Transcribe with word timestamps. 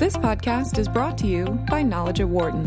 This 0.00 0.16
podcast 0.16 0.78
is 0.78 0.88
brought 0.88 1.18
to 1.18 1.26
you 1.26 1.44
by 1.68 1.82
Knowledge 1.82 2.20
at 2.20 2.28
Wharton. 2.30 2.66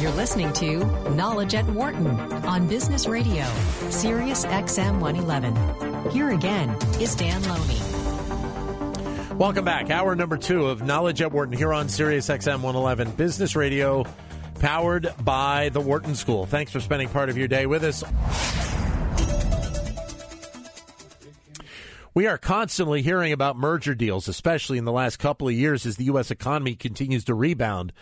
You're 0.00 0.12
listening 0.12 0.50
to 0.54 1.10
Knowledge 1.10 1.54
at 1.54 1.66
Wharton 1.66 2.06
on 2.46 2.66
Business 2.68 3.06
Radio, 3.06 3.44
Sirius 3.90 4.46
XM 4.46 4.98
111. 5.00 6.10
Here 6.10 6.30
again 6.30 6.70
is 7.02 7.14
Dan 7.14 7.42
Loney. 7.42 9.36
Welcome 9.36 9.66
back. 9.66 9.90
Hour 9.90 10.16
number 10.16 10.38
two 10.38 10.64
of 10.64 10.84
Knowledge 10.84 11.20
at 11.20 11.32
Wharton 11.32 11.54
here 11.54 11.74
on 11.74 11.90
Sirius 11.90 12.28
XM 12.30 12.62
111 12.62 13.10
Business 13.10 13.54
Radio, 13.54 14.06
powered 14.58 15.12
by 15.22 15.68
the 15.68 15.82
Wharton 15.82 16.14
School. 16.14 16.46
Thanks 16.46 16.72
for 16.72 16.80
spending 16.80 17.10
part 17.10 17.28
of 17.28 17.36
your 17.36 17.46
day 17.46 17.66
with 17.66 17.84
us. 17.84 18.55
We 22.16 22.26
are 22.26 22.38
constantly 22.38 23.02
hearing 23.02 23.34
about 23.34 23.58
merger 23.58 23.94
deals, 23.94 24.26
especially 24.26 24.78
in 24.78 24.86
the 24.86 24.90
last 24.90 25.18
couple 25.18 25.48
of 25.48 25.52
years 25.52 25.84
as 25.84 25.98
the 25.98 26.04
U.S. 26.04 26.30
economy 26.30 26.74
continues 26.74 27.24
to 27.24 27.34
rebound. 27.34 27.92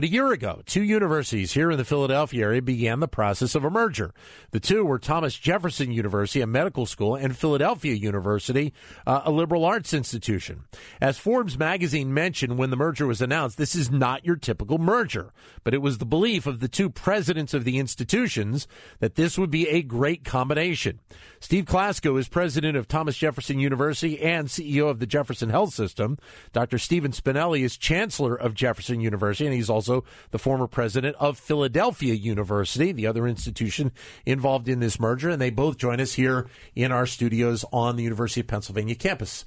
But 0.00 0.08
a 0.08 0.12
year 0.12 0.32
ago, 0.32 0.62
two 0.64 0.82
universities 0.82 1.52
here 1.52 1.70
in 1.70 1.76
the 1.76 1.84
Philadelphia 1.84 2.46
area 2.46 2.62
began 2.62 3.00
the 3.00 3.06
process 3.06 3.54
of 3.54 3.66
a 3.66 3.70
merger. 3.70 4.14
The 4.50 4.58
two 4.58 4.82
were 4.82 4.98
Thomas 4.98 5.36
Jefferson 5.36 5.92
University, 5.92 6.40
a 6.40 6.46
medical 6.46 6.86
school, 6.86 7.16
and 7.16 7.36
Philadelphia 7.36 7.92
University, 7.92 8.72
uh, 9.06 9.20
a 9.26 9.30
liberal 9.30 9.62
arts 9.62 9.92
institution. 9.92 10.62
As 11.02 11.18
Forbes 11.18 11.58
magazine 11.58 12.14
mentioned 12.14 12.56
when 12.56 12.70
the 12.70 12.78
merger 12.78 13.06
was 13.06 13.20
announced, 13.20 13.58
this 13.58 13.74
is 13.74 13.90
not 13.90 14.24
your 14.24 14.36
typical 14.36 14.78
merger, 14.78 15.34
but 15.64 15.74
it 15.74 15.82
was 15.82 15.98
the 15.98 16.06
belief 16.06 16.46
of 16.46 16.60
the 16.60 16.68
two 16.68 16.88
presidents 16.88 17.52
of 17.52 17.64
the 17.64 17.78
institutions 17.78 18.66
that 19.00 19.16
this 19.16 19.36
would 19.36 19.50
be 19.50 19.68
a 19.68 19.82
great 19.82 20.24
combination. 20.24 20.98
Steve 21.40 21.66
Klasko 21.66 22.18
is 22.18 22.26
president 22.26 22.74
of 22.74 22.88
Thomas 22.88 23.18
Jefferson 23.18 23.58
University 23.58 24.18
and 24.22 24.48
CEO 24.48 24.88
of 24.88 24.98
the 24.98 25.06
Jefferson 25.06 25.50
Health 25.50 25.74
System. 25.74 26.16
Dr. 26.54 26.78
Stephen 26.78 27.12
Spinelli 27.12 27.60
is 27.60 27.76
chancellor 27.76 28.34
of 28.34 28.54
Jefferson 28.54 29.00
University, 29.00 29.44
and 29.44 29.54
he's 29.54 29.68
also 29.68 29.89
the 30.30 30.38
former 30.38 30.66
president 30.66 31.16
of 31.18 31.38
Philadelphia 31.38 32.14
University, 32.14 32.92
the 32.92 33.06
other 33.06 33.26
institution 33.26 33.92
involved 34.24 34.68
in 34.68 34.80
this 34.80 34.98
merger. 34.98 35.30
And 35.30 35.40
they 35.40 35.50
both 35.50 35.76
join 35.76 36.00
us 36.00 36.14
here 36.14 36.48
in 36.74 36.92
our 36.92 37.06
studios 37.06 37.64
on 37.72 37.96
the 37.96 38.02
University 38.02 38.40
of 38.40 38.46
Pennsylvania 38.46 38.94
campus. 38.94 39.44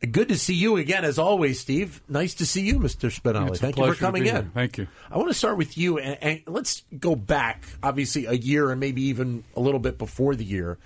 Good 0.00 0.28
to 0.28 0.38
see 0.38 0.54
you 0.54 0.76
again, 0.76 1.04
as 1.04 1.18
always, 1.18 1.58
Steve. 1.58 2.00
Nice 2.08 2.34
to 2.34 2.46
see 2.46 2.62
you, 2.62 2.78
Mr. 2.78 3.10
Spinelli. 3.10 3.48
It's 3.48 3.60
Thank 3.60 3.78
you 3.78 3.92
for 3.92 3.98
coming 3.98 4.26
in. 4.26 4.50
Thank 4.50 4.78
you. 4.78 4.86
I 5.10 5.16
want 5.16 5.28
to 5.28 5.34
start 5.34 5.56
with 5.56 5.76
you, 5.76 5.98
and, 5.98 6.16
and 6.22 6.42
let's 6.46 6.84
go 7.00 7.16
back, 7.16 7.64
obviously, 7.82 8.26
a 8.26 8.34
year 8.34 8.70
and 8.70 8.78
maybe 8.78 9.02
even 9.02 9.42
a 9.56 9.60
little 9.60 9.80
bit 9.80 9.98
before 9.98 10.36
the 10.36 10.44
year. 10.44 10.78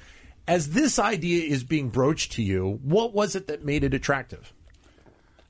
As 0.48 0.70
this 0.70 0.98
idea 0.98 1.44
is 1.44 1.62
being 1.62 1.90
broached 1.90 2.32
to 2.32 2.42
you, 2.42 2.80
what 2.82 3.12
was 3.12 3.36
it 3.36 3.48
that 3.48 3.62
made 3.62 3.84
it 3.84 3.92
attractive? 3.92 4.50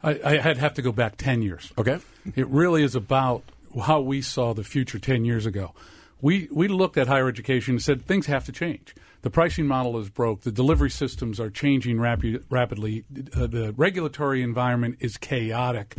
I, 0.03 0.39
I'd 0.39 0.59
have 0.59 0.75
to 0.75 0.83
go 0.83 0.93
back 0.93 1.17
10 1.17 1.43
years. 1.43 1.73
Okay. 1.79 1.99
It 2.35 2.49
really 2.49 2.83
is 2.83 2.95
about 2.95 3.45
how 3.85 4.01
we 4.01 4.21
saw 4.21 4.53
the 4.53 4.65
future 4.65 4.99
10 4.99 5.25
years 5.25 5.47
ago. 5.47 5.75
We, 6.21 6.49
we 6.53 6.69
looked 6.69 6.97
at 6.97 7.09
higher 7.09 7.29
education 7.29 7.75
and 7.75 7.83
said 7.83 8.05
things 8.05 8.27
have 8.27 8.45
to 8.47 8.53
change. 8.53 8.95
The 9.23 9.31
pricing 9.31 9.67
model 9.67 9.99
is 9.99 10.09
broke. 10.09 10.43
The 10.43 10.53
delivery 10.53 10.91
systems 10.91 11.39
are 11.39 11.51
changing 11.51 11.97
rapi- 11.97 12.43
rapidly. 12.51 13.05
Uh, 13.35 13.47
the 13.47 13.73
regulatory 13.77 14.43
environment 14.43 14.99
is 15.01 15.17
chaotic. 15.17 15.97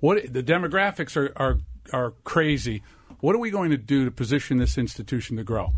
What 0.00 0.32
the 0.32 0.42
demographics 0.42 1.16
are, 1.16 1.32
are 1.36 1.58
are 1.92 2.12
crazy. 2.24 2.82
What 3.20 3.34
are 3.34 3.38
we 3.38 3.50
going 3.50 3.70
to 3.70 3.76
do 3.76 4.04
to 4.04 4.10
position 4.10 4.58
this 4.58 4.78
institution 4.78 5.36
to 5.36 5.44
grow? 5.44 5.72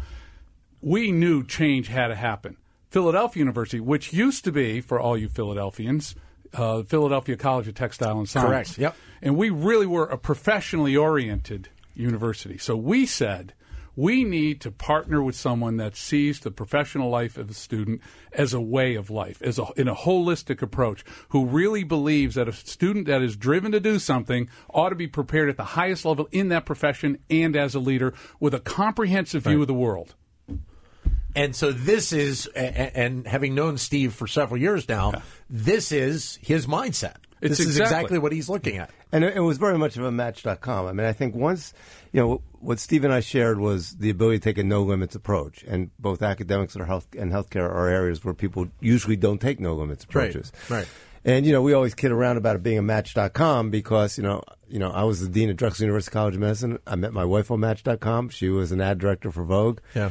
We 0.80 1.12
knew 1.12 1.44
change 1.44 1.88
had 1.88 2.08
to 2.08 2.14
happen. 2.14 2.56
Philadelphia 2.90 3.40
University, 3.40 3.80
which 3.80 4.12
used 4.12 4.44
to 4.44 4.52
be 4.52 4.80
for 4.80 4.98
all 4.98 5.16
you 5.16 5.28
Philadelphians, 5.28 6.14
uh, 6.54 6.82
Philadelphia 6.82 7.36
College 7.36 7.68
of 7.68 7.74
Textile 7.74 8.18
and 8.18 8.28
Science. 8.28 8.48
Correct, 8.48 8.78
yep. 8.78 8.96
And 9.22 9.36
we 9.36 9.50
really 9.50 9.86
were 9.86 10.06
a 10.06 10.18
professionally 10.18 10.96
oriented 10.96 11.68
university. 11.94 12.58
So 12.58 12.76
we 12.76 13.06
said 13.06 13.54
we 13.98 14.22
need 14.22 14.60
to 14.60 14.70
partner 14.70 15.20
with 15.20 15.34
someone 15.34 15.76
that 15.78 15.96
sees 15.96 16.38
the 16.38 16.52
professional 16.52 17.10
life 17.10 17.36
of 17.36 17.48
the 17.48 17.54
student 17.54 18.00
as 18.32 18.54
a 18.54 18.60
way 18.60 18.94
of 18.94 19.10
life, 19.10 19.42
as 19.42 19.58
a, 19.58 19.66
in 19.76 19.88
a 19.88 19.94
holistic 19.94 20.62
approach, 20.62 21.04
who 21.30 21.44
really 21.44 21.82
believes 21.82 22.36
that 22.36 22.46
a 22.46 22.52
student 22.52 23.06
that 23.06 23.22
is 23.22 23.36
driven 23.36 23.72
to 23.72 23.80
do 23.80 23.98
something 23.98 24.48
ought 24.72 24.90
to 24.90 24.94
be 24.94 25.08
prepared 25.08 25.48
at 25.48 25.56
the 25.56 25.64
highest 25.64 26.04
level 26.04 26.28
in 26.30 26.48
that 26.48 26.64
profession 26.64 27.18
and 27.28 27.56
as 27.56 27.74
a 27.74 27.80
leader 27.80 28.14
with 28.38 28.54
a 28.54 28.60
comprehensive 28.60 29.42
view 29.42 29.62
of 29.62 29.66
the 29.66 29.74
world. 29.74 30.14
And 31.36 31.54
so 31.54 31.70
this 31.72 32.12
is, 32.12 32.48
a- 32.56 32.58
a- 32.60 32.96
and 32.98 33.26
having 33.26 33.54
known 33.54 33.78
Steve 33.78 34.12
for 34.14 34.26
several 34.26 34.60
years 34.60 34.88
now, 34.88 35.12
this 35.48 35.92
is 35.92 36.38
his 36.42 36.66
mindset. 36.66 37.16
It's 37.40 37.58
this 37.58 37.60
is 37.60 37.66
exactly- 37.68 37.84
exactly 37.96 38.18
what 38.18 38.32
he's 38.32 38.48
looking 38.48 38.78
at. 38.78 38.90
And 39.12 39.22
it, 39.24 39.36
it 39.36 39.40
was 39.40 39.58
very 39.58 39.78
much 39.78 39.96
of 39.96 40.04
a 40.04 40.10
match.com. 40.10 40.86
I 40.86 40.92
mean, 40.92 41.06
I 41.06 41.12
think 41.12 41.34
once, 41.36 41.72
you 42.12 42.20
know, 42.20 42.42
what 42.60 42.80
Steve 42.80 43.04
and 43.04 43.12
I 43.12 43.20
shared 43.20 43.60
was 43.60 43.92
the 43.96 44.10
ability 44.10 44.38
to 44.40 44.44
take 44.44 44.58
a 44.58 44.64
no 44.64 44.82
limits 44.82 45.14
approach. 45.14 45.62
And 45.62 45.90
both 46.00 46.20
academics 46.22 46.74
and 46.74 46.84
health 46.84 47.06
and 47.16 47.30
healthcare 47.32 47.70
are 47.70 47.88
areas 47.88 48.24
where 48.24 48.34
people 48.34 48.66
usually 48.80 49.16
don't 49.16 49.40
take 49.40 49.60
no 49.60 49.74
limits 49.76 50.04
Right, 50.12 50.28
approaches. 50.30 50.52
right. 50.68 50.88
And, 51.24 51.46
you 51.46 51.52
know, 51.52 51.62
we 51.62 51.74
always 51.74 51.94
kid 51.94 52.10
around 52.10 52.38
about 52.38 52.56
it 52.56 52.62
being 52.62 52.78
a 52.78 52.82
match.com 52.82 53.70
because, 53.70 54.16
you 54.18 54.24
know, 54.24 54.42
you 54.68 54.78
know, 54.78 54.90
I 54.90 55.04
was 55.04 55.20
the 55.20 55.28
dean 55.28 55.50
of 55.50 55.56
Drexel 55.56 55.84
University 55.84 56.12
College 56.12 56.34
of 56.34 56.40
Medicine. 56.40 56.78
I 56.86 56.96
met 56.96 57.12
my 57.12 57.24
wife 57.24 57.50
on 57.50 57.60
match.com. 57.60 58.30
She 58.30 58.48
was 58.48 58.72
an 58.72 58.80
ad 58.80 58.98
director 58.98 59.30
for 59.30 59.44
Vogue. 59.44 59.78
Yeah. 59.94 60.10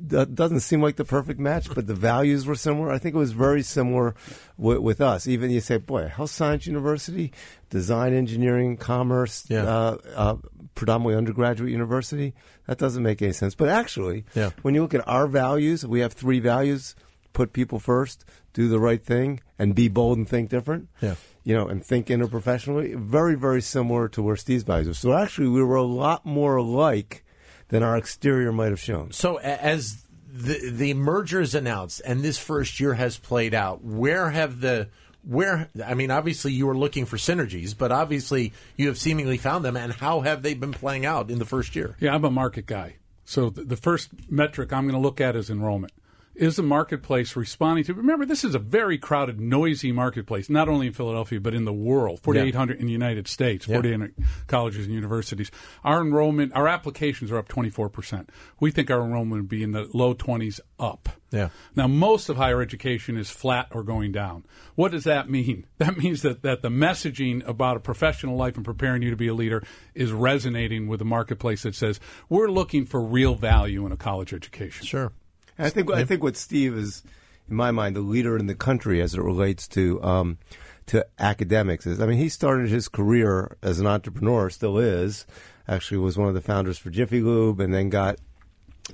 That 0.00 0.34
doesn't 0.34 0.60
seem 0.60 0.82
like 0.82 0.96
the 0.96 1.04
perfect 1.04 1.38
match, 1.38 1.72
but 1.72 1.86
the 1.86 1.94
values 1.94 2.46
were 2.46 2.54
similar. 2.56 2.90
I 2.90 2.98
think 2.98 3.14
it 3.14 3.18
was 3.18 3.32
very 3.32 3.62
similar 3.62 4.14
with, 4.56 4.78
with 4.78 5.00
us. 5.00 5.26
Even 5.28 5.50
you 5.50 5.60
say, 5.60 5.76
boy, 5.76 6.08
Health 6.08 6.30
Science 6.30 6.66
University, 6.66 7.32
Design 7.70 8.12
Engineering, 8.14 8.76
Commerce, 8.76 9.44
Yeah. 9.48 9.62
uh, 9.64 9.96
uh, 10.16 10.36
predominantly 10.74 11.16
undergraduate 11.16 11.70
university. 11.70 12.34
That 12.66 12.78
doesn't 12.78 13.02
make 13.02 13.20
any 13.22 13.32
sense. 13.32 13.54
But 13.54 13.68
actually, 13.68 14.24
Yeah. 14.34 14.50
when 14.62 14.74
you 14.74 14.82
look 14.82 14.94
at 14.94 15.06
our 15.06 15.26
values, 15.28 15.86
we 15.86 16.00
have 16.00 16.12
three 16.14 16.40
values: 16.40 16.96
put 17.32 17.52
people 17.52 17.78
first, 17.78 18.24
do 18.54 18.68
the 18.68 18.80
right 18.80 19.04
thing, 19.04 19.40
and 19.58 19.74
be 19.74 19.88
bold 19.88 20.18
and 20.18 20.28
think 20.28 20.48
different. 20.48 20.88
Yeah. 21.00 21.14
You 21.44 21.54
know, 21.54 21.68
and 21.68 21.84
think 21.84 22.06
interprofessionally. 22.08 22.96
Very, 22.96 23.34
very 23.36 23.62
similar 23.62 24.08
to 24.08 24.22
where 24.22 24.36
Steve's 24.36 24.64
values 24.64 24.88
are. 24.88 24.94
So 24.94 25.12
actually, 25.12 25.48
we 25.48 25.62
were 25.62 25.76
a 25.76 25.82
lot 25.82 26.24
more 26.26 26.56
alike 26.56 27.24
than 27.68 27.82
our 27.82 27.96
exterior 27.96 28.52
might 28.52 28.70
have 28.70 28.80
shown. 28.80 29.12
So 29.12 29.36
as 29.36 30.04
the 30.30 30.70
the 30.70 30.94
merger 30.94 31.40
is 31.40 31.54
announced 31.54 32.02
and 32.04 32.22
this 32.22 32.38
first 32.38 32.80
year 32.80 32.94
has 32.94 33.18
played 33.18 33.54
out, 33.54 33.84
where 33.84 34.30
have 34.30 34.60
the 34.60 34.88
where 35.24 35.68
I 35.84 35.94
mean, 35.94 36.10
obviously 36.10 36.52
you 36.52 36.66
were 36.66 36.76
looking 36.76 37.04
for 37.04 37.16
synergies, 37.16 37.76
but 37.76 37.92
obviously 37.92 38.52
you 38.76 38.88
have 38.88 38.98
seemingly 38.98 39.36
found 39.36 39.64
them. 39.64 39.76
And 39.76 39.92
how 39.92 40.20
have 40.20 40.42
they 40.42 40.54
been 40.54 40.72
playing 40.72 41.06
out 41.06 41.30
in 41.30 41.38
the 41.38 41.44
first 41.44 41.76
year? 41.76 41.96
Yeah, 42.00 42.14
I'm 42.14 42.24
a 42.24 42.30
market 42.30 42.66
guy. 42.66 42.96
So 43.24 43.50
the 43.50 43.76
first 43.76 44.08
metric 44.30 44.72
I'm 44.72 44.84
going 44.84 44.94
to 44.94 45.00
look 45.00 45.20
at 45.20 45.36
is 45.36 45.50
enrollment. 45.50 45.92
Is 46.38 46.54
the 46.54 46.62
marketplace 46.62 47.34
responding 47.34 47.82
to? 47.84 47.94
Remember, 47.94 48.24
this 48.24 48.44
is 48.44 48.54
a 48.54 48.60
very 48.60 48.96
crowded, 48.96 49.40
noisy 49.40 49.90
marketplace, 49.90 50.48
not 50.48 50.68
only 50.68 50.86
in 50.86 50.92
Philadelphia, 50.92 51.40
but 51.40 51.52
in 51.52 51.64
the 51.64 51.72
world. 51.72 52.20
4,800 52.22 52.78
in 52.78 52.86
the 52.86 52.92
United 52.92 53.26
States, 53.26 53.66
4,800 53.66 54.14
colleges 54.46 54.86
and 54.86 54.94
universities. 54.94 55.50
Our 55.82 56.00
enrollment, 56.00 56.52
our 56.54 56.68
applications 56.68 57.32
are 57.32 57.38
up 57.38 57.48
24%. 57.48 58.28
We 58.60 58.70
think 58.70 58.88
our 58.88 59.02
enrollment 59.02 59.42
would 59.42 59.48
be 59.48 59.64
in 59.64 59.72
the 59.72 59.90
low 59.92 60.14
20s 60.14 60.60
up. 60.78 61.08
Yeah. 61.32 61.48
Now, 61.74 61.88
most 61.88 62.28
of 62.28 62.36
higher 62.36 62.62
education 62.62 63.16
is 63.16 63.30
flat 63.30 63.66
or 63.72 63.82
going 63.82 64.12
down. 64.12 64.44
What 64.76 64.92
does 64.92 65.04
that 65.04 65.28
mean? 65.28 65.66
That 65.78 65.96
means 65.96 66.22
that, 66.22 66.42
that 66.42 66.60
the 66.62 66.70
messaging 66.70 67.46
about 67.48 67.76
a 67.76 67.80
professional 67.80 68.36
life 68.36 68.56
and 68.56 68.64
preparing 68.64 69.00
you 69.00 69.10
to 69.10 69.16
be 69.16 69.28
a 69.28 69.34
leader 69.34 69.62
is 69.94 70.12
resonating 70.12 70.86
with 70.88 70.98
the 70.98 71.04
marketplace 71.04 71.62
that 71.62 71.74
says 71.76 72.00
we're 72.28 72.48
looking 72.48 72.84
for 72.84 73.00
real 73.00 73.34
value 73.34 73.86
in 73.86 73.92
a 73.92 73.96
college 73.96 74.34
education. 74.34 74.84
Sure. 74.84 75.12
And 75.58 75.66
I 75.66 75.70
think 75.70 75.90
I 75.90 76.04
think 76.04 76.22
what 76.22 76.36
Steve 76.36 76.74
is, 76.76 77.02
in 77.48 77.56
my 77.56 77.70
mind, 77.72 77.96
the 77.96 78.00
leader 78.00 78.38
in 78.38 78.46
the 78.46 78.54
country 78.54 79.02
as 79.02 79.14
it 79.14 79.20
relates 79.20 79.66
to 79.68 80.02
um, 80.02 80.38
to 80.86 81.06
academics 81.18 81.86
is. 81.86 82.00
I 82.00 82.06
mean, 82.06 82.18
he 82.18 82.28
started 82.28 82.70
his 82.70 82.88
career 82.88 83.56
as 83.62 83.80
an 83.80 83.86
entrepreneur, 83.86 84.48
still 84.50 84.78
is. 84.78 85.26
Actually, 85.66 85.98
was 85.98 86.16
one 86.16 86.28
of 86.28 86.34
the 86.34 86.40
founders 86.40 86.78
for 86.78 86.90
Jiffy 86.90 87.20
Lube, 87.20 87.60
and 87.60 87.74
then 87.74 87.90
got 87.90 88.16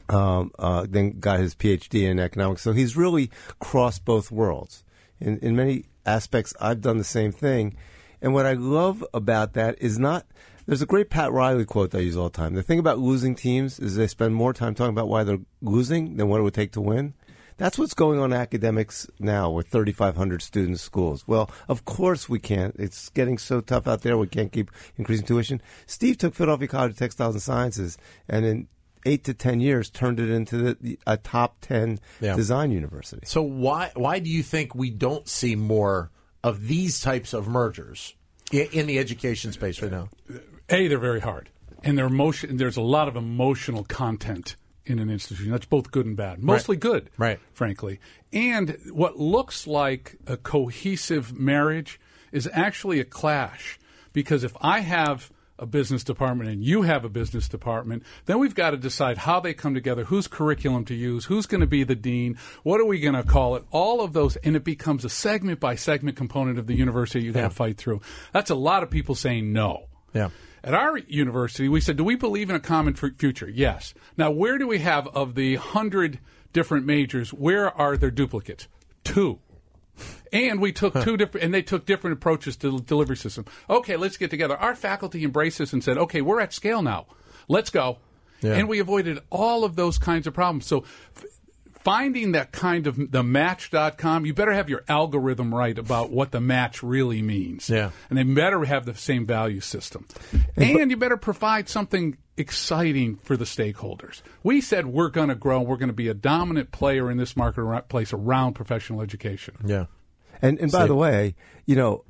um, 0.09 0.51
uh, 0.59 0.87
then 0.89 1.21
got 1.21 1.39
his 1.39 1.55
PhD 1.55 2.03
in 2.03 2.19
economics. 2.19 2.63
So 2.63 2.73
he's 2.73 2.97
really 2.97 3.31
crossed 3.61 4.05
both 4.05 4.31
worlds. 4.31 4.85
In 5.21 5.39
in 5.39 5.55
many 5.55 5.85
aspects, 6.07 6.55
I've 6.61 6.81
done 6.81 6.99
the 6.99 7.05
same 7.05 7.31
thing. 7.31 7.77
And 8.23 8.33
what 8.33 8.47
I 8.47 8.55
love 8.55 9.05
about 9.13 9.53
that 9.53 9.77
is 9.81 9.99
not. 9.99 10.27
There's 10.67 10.83
a 10.83 10.87
great 10.87 11.11
Pat 11.11 11.31
Riley 11.33 11.65
quote 11.65 11.91
that 11.91 11.99
I 11.99 12.03
use 12.03 12.17
all 12.17 12.31
the 12.31 12.37
time. 12.37 12.55
The 12.55 12.63
thing 12.63 12.79
about 12.79 12.99
losing 12.99 13.35
teams 13.35 13.79
is 13.79 13.97
they 13.97 14.07
spend 14.07 14.35
more 14.35 14.53
time 14.55 14.75
talking 14.75 14.95
about 14.95 15.09
why 15.09 15.23
they're 15.25 15.41
losing 15.61 16.17
than 16.17 16.29
what 16.29 16.41
it 16.41 16.43
would 16.43 16.55
take 16.55 16.73
to 16.73 16.81
win. 16.81 17.15
That's 17.57 17.79
what's 17.79 17.95
going 17.95 18.19
on 18.19 18.33
in 18.33 18.39
academics 18.39 19.07
now 19.21 19.49
with 19.51 19.69
3,500 19.69 20.43
student 20.43 20.81
schools. 20.81 21.23
Well, 21.29 21.51
of 21.69 21.85
course 21.85 22.29
we 22.29 22.41
can't. 22.41 22.75
It's 22.79 23.11
getting 23.11 23.39
so 23.39 23.61
tough 23.61 23.87
out 23.87 24.01
there. 24.03 24.19
We 24.19 24.27
can't 24.27 24.51
keep 24.51 24.71
increasing 24.97 25.27
tuition. 25.27 25.63
Steve 25.87 26.19
took 26.19 26.35
Philadelphia 26.35 26.67
College 26.67 26.93
of 26.93 26.99
Textiles 26.99 27.35
and 27.37 27.43
Sciences, 27.43 27.97
and 28.29 28.45
in 28.45 28.69
eight 29.07 29.23
to 29.25 29.35
ten 29.35 29.61
years 29.61 29.89
turned 29.91 30.19
it 30.19 30.31
into 30.31 30.75
the, 30.75 30.99
a 31.07 31.17
top 31.17 31.59
ten 31.61 32.01
Yeah. 32.21 32.35
design 32.35 32.73
university. 32.73 33.23
So 33.27 33.43
why 33.43 33.93
why 33.95 34.19
do 34.19 34.31
you 34.31 34.43
think 34.43 34.75
we 34.75 34.91
don't 34.91 35.29
see 35.29 35.55
more 35.55 36.11
of 36.43 36.67
these 36.67 37.01
types 37.01 37.33
of 37.35 37.47
mergers 37.47 38.15
in 38.51 38.87
the 38.87 38.99
education 38.99 39.53
space 39.53 39.81
right 39.81 39.93
now? 39.93 40.09
A, 40.71 40.89
they're 40.89 40.99
very 40.99 41.21
hard, 41.21 41.51
and 41.83 41.97
they're 41.99 42.07
emotion. 42.07 42.57
There's 42.57 42.77
a 42.77 42.83
lot 42.83 43.09
of 43.09 43.17
emotional 43.17 43.85
content 43.85 44.57
in 44.87 44.99
an 44.99 45.11
institution. 45.11 45.51
That's 45.51 45.67
both 45.67 45.91
good 45.91 46.07
and 46.07 46.17
bad. 46.17 46.43
Mostly 46.43 46.77
good, 46.77 47.11
Right. 47.17 47.41
Frankly, 47.53 48.01
and 48.33 48.77
what 48.91 49.19
looks 49.19 49.67
like 49.67 50.17
a 50.27 50.37
cohesive 50.37 51.39
marriage 51.39 52.01
is 52.33 52.49
actually 52.53 53.01
a 53.01 53.05
clash 53.05 53.79
because 54.13 54.45
if 54.45 54.57
I 54.61 54.81
have 54.81 55.31
a 55.59 55.67
business 55.67 56.03
department 56.03 56.51
and 56.51 56.65
you 56.65 56.83
have 56.83 57.05
a 57.05 57.09
business 57.09 57.49
department, 57.49 58.03
then 58.27 58.39
we've 58.41 58.57
got 58.57 58.71
to 58.71 58.77
decide 58.77 59.19
how 59.19 59.39
they 59.39 59.55
come 59.55 59.73
together, 59.73 60.05
whose 60.05 60.27
curriculum 60.27 60.85
to 60.85 60.95
use, 60.95 61.27
who's 61.27 61.47
going 61.47 61.61
to 61.61 61.67
be 61.67 61.85
the 61.85 61.95
dean, 61.95 62.37
what 62.65 62.81
are 62.81 62.85
we 62.85 62.99
going 62.99 63.15
to 63.15 63.23
call 63.23 63.55
it, 63.55 63.65
all 63.71 64.01
of 64.01 64.13
those, 64.13 64.35
and 64.37 64.57
it 64.57 64.65
becomes 64.65 65.05
a 65.05 65.09
segment 65.09 65.61
by 65.61 65.77
segment 65.77 66.17
component 66.17 66.59
of 66.59 66.67
the 66.67 66.75
university 66.75 67.23
you've 67.23 67.35
got 67.35 67.43
to 67.43 67.51
fight 67.51 67.77
through. 67.77 68.01
That's 68.33 68.51
a 68.51 68.57
lot 68.57 68.83
of 68.83 68.91
people 68.91 69.15
saying 69.15 69.53
no. 69.53 69.87
Yeah. 70.13 70.31
At 70.65 70.73
our 70.73 70.97
university, 70.97 71.69
we 71.69 71.83
said, 71.83 71.99
do 71.99 72.05
we 72.05 72.17
believe 72.17 72.49
in 72.49 72.57
a 72.57 72.61
common 72.61 72.95
future? 72.95 73.51
Yes. 73.51 73.93
Now, 74.17 74.31
where 74.31 74.57
do 74.57 74.67
we 74.67 74.79
have 74.79 75.07
of 75.09 75.35
the 75.35 75.57
hundred 75.57 76.21
different 76.55 76.87
majors? 76.87 77.35
Where 77.35 77.71
are 77.77 77.99
their 77.99 78.11
duplicates? 78.11 78.67
Two. 79.05 79.41
And 80.33 80.63
we 80.63 80.73
took 80.73 80.99
two 81.03 81.19
different, 81.19 81.45
and 81.45 81.53
they 81.53 81.61
took 81.61 81.85
different 81.85 82.15
approaches 82.15 82.57
to 82.57 82.71
the 82.71 82.83
delivery 82.83 83.19
system. 83.19 83.45
Okay, 83.69 83.97
let's 83.97 84.17
get 84.17 84.31
together. 84.31 84.57
Our 84.57 84.75
faculty 84.75 85.23
embraced 85.23 85.59
this 85.59 85.75
and 85.75 85.85
said, 85.85 85.99
okay, 85.99 86.23
we're 86.23 86.41
at 86.41 86.55
scale 86.55 86.81
now. 86.81 87.07
Let's 87.47 87.69
go. 87.69 87.99
Yeah. 88.41 88.55
And 88.55 88.67
we 88.67 88.79
avoided 88.79 89.21
all 89.31 89.65
of 89.65 89.77
those 89.77 89.99
kinds 89.99 90.27
of 90.27 90.33
problems. 90.33 90.65
So, 90.67 90.85
finding 91.85 92.33
that 92.33 92.51
kind 92.51 92.87
of 92.87 93.13
the 93.13 93.23
match.com, 93.23 94.27
you 94.27 94.35
better 94.35 94.53
have 94.53 94.69
your 94.69 94.83
algorithm 94.89 95.55
right 95.55 95.79
about 95.79 96.11
what 96.11 96.33
the 96.33 96.41
match 96.41 96.83
really 96.83 97.23
means. 97.23 97.69
Yeah. 97.69 97.91
And 98.09 98.19
they 98.19 98.23
better 98.23 98.65
have 98.65 98.87
the 98.87 98.95
same 98.95 99.27
value 99.27 99.61
system. 99.61 100.07
And 100.57 100.91
you 100.91 100.97
better 100.97 101.19
provide 101.19 101.69
something 101.69 102.17
exciting 102.37 103.17
for 103.17 103.37
the 103.37 103.45
stakeholders. 103.45 104.23
We 104.43 104.61
said 104.61 104.87
we're 104.87 105.11
going 105.11 105.29
to 105.29 105.35
grow, 105.35 105.61
we're 105.61 105.77
going 105.77 105.89
to 105.89 105.93
be 105.95 106.09
a 106.09 106.15
dominant 106.15 106.73
player 106.73 107.11
in 107.11 107.17
this 107.19 107.37
marketplace 107.37 108.13
around 108.13 108.55
professional 108.55 109.01
education. 109.03 109.55
Yeah. 109.65 109.87
And 110.43 110.59
and 110.59 110.73
by 110.73 110.79
Steve. 110.81 110.89
the 110.89 110.95
way, 110.97 111.37
you 111.65 111.77
know, 111.77 112.05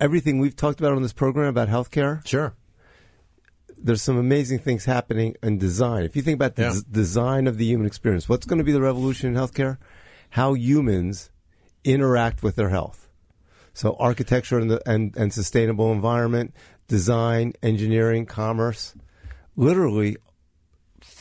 everything 0.00 0.38
we've 0.38 0.56
talked 0.56 0.80
about 0.80 0.92
on 0.92 1.02
this 1.02 1.12
program 1.12 1.46
about 1.46 1.68
healthcare, 1.68 2.26
Sure. 2.26 2.54
There's 3.82 4.02
some 4.02 4.16
amazing 4.18 4.58
things 4.58 4.84
happening 4.84 5.36
in 5.42 5.58
design. 5.58 6.04
If 6.04 6.14
you 6.16 6.22
think 6.22 6.34
about 6.36 6.56
the 6.56 6.62
Yeah. 6.62 6.72
des- 6.74 6.90
design 6.90 7.46
of 7.46 7.56
the 7.58 7.64
human 7.64 7.86
experience, 7.86 8.28
what's 8.28 8.46
going 8.46 8.58
to 8.58 8.64
be 8.64 8.72
the 8.72 8.80
revolution 8.80 9.28
in 9.28 9.34
healthcare? 9.34 9.78
How 10.30 10.54
humans 10.54 11.30
interact 11.84 12.42
with 12.42 12.56
their 12.56 12.68
health. 12.68 13.08
So 13.72 13.96
architecture 13.98 14.58
and, 14.58 14.70
the, 14.70 14.82
and, 14.88 15.16
and 15.16 15.32
sustainable 15.32 15.92
environment, 15.92 16.54
design, 16.88 17.54
engineering, 17.62 18.26
commerce, 18.26 18.94
literally 19.56 20.16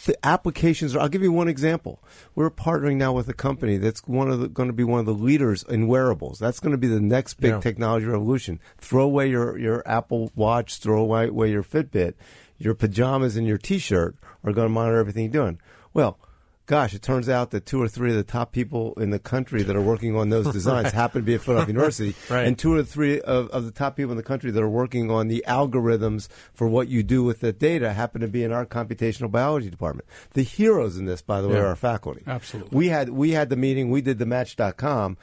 the 0.05 0.17
applications 0.25 0.95
are, 0.95 0.99
I'll 0.99 1.09
give 1.09 1.21
you 1.23 1.31
one 1.31 1.47
example. 1.47 2.03
We're 2.35 2.49
partnering 2.49 2.97
now 2.97 3.13
with 3.13 3.29
a 3.29 3.33
company 3.33 3.77
that's 3.77 4.01
one 4.07 4.29
of 4.29 4.39
the, 4.39 4.47
going 4.49 4.67
to 4.67 4.73
be 4.73 4.83
one 4.83 4.99
of 4.99 5.05
the 5.05 5.13
leaders 5.13 5.63
in 5.63 5.87
wearables. 5.87 6.39
That's 6.39 6.59
going 6.59 6.71
to 6.71 6.77
be 6.77 6.87
the 6.87 6.99
next 6.99 7.35
big 7.35 7.51
Yeah. 7.51 7.59
technology 7.59 8.05
revolution. 8.05 8.59
Throw 8.77 9.03
away 9.03 9.29
your, 9.29 9.57
your 9.57 9.83
Apple 9.87 10.31
Watch, 10.35 10.79
throw 10.79 11.01
away, 11.01 11.27
away 11.27 11.51
your 11.51 11.63
Fitbit. 11.63 12.15
Your 12.59 12.75
pajamas 12.75 13.35
and 13.37 13.47
your 13.47 13.57
T-shirt 13.57 14.15
are 14.43 14.51
going 14.53 14.65
to 14.67 14.69
monitor 14.73 14.97
everything 14.99 15.23
you're 15.23 15.31
doing. 15.31 15.59
Well, 15.93 16.19
gosh, 16.65 16.93
it 16.93 17.01
turns 17.01 17.27
out 17.27 17.49
that 17.51 17.65
two 17.65 17.81
or 17.81 17.87
three 17.87 18.11
of 18.11 18.15
the 18.15 18.23
top 18.23 18.51
people 18.51 18.93
in 18.97 19.09
the 19.09 19.17
country 19.17 19.63
that 19.63 19.75
are 19.75 19.81
working 19.81 20.15
on 20.15 20.29
those 20.29 20.45
designs 20.53 20.91
happen 20.91 21.21
to 21.21 21.25
be 21.25 21.33
at 21.33 21.41
Philadelphia 21.41 21.73
University, 21.73 22.15
Right. 22.29 22.45
and 22.45 22.59
two 22.59 22.75
or 22.75 22.83
three 22.83 23.19
of, 23.21 23.47
of 23.49 23.65
the 23.65 23.71
top 23.71 23.95
people 23.95 24.11
in 24.11 24.17
the 24.17 24.23
country 24.23 24.51
that 24.51 24.61
are 24.61 24.69
working 24.69 25.09
on 25.09 25.29
the 25.29 25.43
algorithms 25.47 26.27
for 26.53 26.67
what 26.67 26.87
you 26.89 27.01
do 27.01 27.23
with 27.23 27.39
the 27.39 27.51
data 27.53 27.93
happen 27.93 28.21
to 28.21 28.27
be 28.27 28.43
in 28.43 28.51
our 28.51 28.65
computational 28.67 29.31
biology 29.31 29.69
department. 29.69 30.07
The 30.33 30.43
heroes 30.43 30.97
in 30.97 31.05
this, 31.05 31.21
by 31.23 31.41
the 31.41 31.47
way, 31.47 31.55
Yeah. 31.55 31.61
are 31.61 31.67
our 31.67 31.75
faculty. 31.75 32.21
Absolutely. 32.27 32.77
We 32.77 32.89
had 32.89 33.09
we 33.09 33.31
had 33.31 33.49
the 33.49 33.55
meeting. 33.55 33.89
We 33.89 34.01
did 34.01 34.19
the 34.19 34.25
Match.com. 34.27 35.17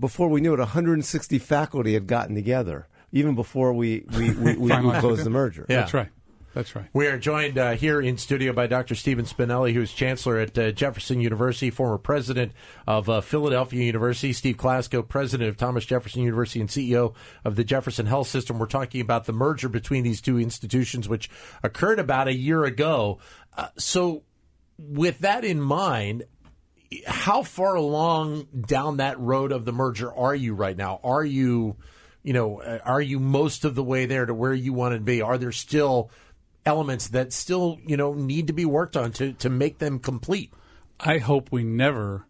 Before 0.00 0.28
we 0.28 0.40
knew 0.40 0.54
it, 0.54 0.58
160 0.58 1.38
faculty 1.38 1.94
had 1.94 2.06
gotten 2.06 2.34
together. 2.34 2.88
Even 3.12 3.34
before 3.34 3.72
we 3.72 4.04
we, 4.16 4.30
we, 4.32 4.56
we, 4.56 4.78
we 4.78 4.98
closed 5.00 5.22
the 5.24 5.30
merger. 5.30 5.66
Yeah. 5.68 5.80
That's 5.80 5.94
right. 5.94 6.08
That's 6.54 6.76
right. 6.76 6.86
We 6.92 7.06
are 7.06 7.18
joined 7.18 7.56
uh, 7.56 7.72
here 7.72 8.00
in 8.00 8.18
studio 8.18 8.52
by 8.52 8.66
Dr. 8.66 8.94
Stephen 8.94 9.24
Spinelli, 9.24 9.72
who 9.72 9.80
is 9.80 9.92
chancellor 9.92 10.38
at 10.38 10.58
uh, 10.58 10.70
Jefferson 10.72 11.20
University, 11.20 11.70
former 11.70 11.96
president 11.96 12.52
of 12.86 13.08
uh, 13.08 13.22
Philadelphia 13.22 13.82
University, 13.82 14.34
Steve 14.34 14.58
Klasko, 14.58 15.06
president 15.06 15.48
of 15.48 15.56
Thomas 15.56 15.86
Jefferson 15.86 16.22
University, 16.22 16.60
and 16.60 16.68
CEO 16.68 17.14
of 17.44 17.56
the 17.56 17.64
Jefferson 17.64 18.04
Health 18.04 18.28
System. 18.28 18.58
We're 18.58 18.66
talking 18.66 19.00
about 19.00 19.24
the 19.24 19.32
merger 19.32 19.70
between 19.70 20.04
these 20.04 20.20
two 20.20 20.38
institutions, 20.38 21.08
which 21.08 21.30
occurred 21.62 21.98
about 21.98 22.28
a 22.28 22.34
year 22.34 22.64
ago. 22.64 23.18
Uh, 23.56 23.68
so, 23.78 24.22
with 24.78 25.20
that 25.20 25.44
in 25.44 25.60
mind, 25.60 26.24
how 27.06 27.42
far 27.42 27.76
along 27.76 28.48
down 28.66 28.98
that 28.98 29.18
road 29.18 29.52
of 29.52 29.64
the 29.64 29.72
merger 29.72 30.12
are 30.12 30.34
you 30.34 30.52
right 30.52 30.76
now? 30.76 31.00
Are 31.02 31.24
you, 31.24 31.76
you 32.22 32.34
know, 32.34 32.60
uh, 32.60 32.80
are 32.84 33.00
you 33.00 33.18
most 33.18 33.64
of 33.64 33.74
the 33.74 33.82
way 33.82 34.04
there 34.04 34.26
to 34.26 34.34
where 34.34 34.52
you 34.52 34.74
want 34.74 34.94
to 34.94 35.00
be? 35.00 35.22
Are 35.22 35.38
there 35.38 35.52
still 35.52 36.10
elements 36.64 37.08
that 37.08 37.32
still, 37.32 37.78
you 37.86 37.96
know, 37.96 38.14
need 38.14 38.46
to 38.48 38.52
be 38.52 38.64
worked 38.64 38.96
on 38.96 39.12
to, 39.12 39.32
to 39.34 39.50
make 39.50 39.78
them 39.78 39.98
complete? 39.98 40.52
I 41.00 41.18
hope 41.18 41.50
we 41.50 41.64
never 41.64 42.26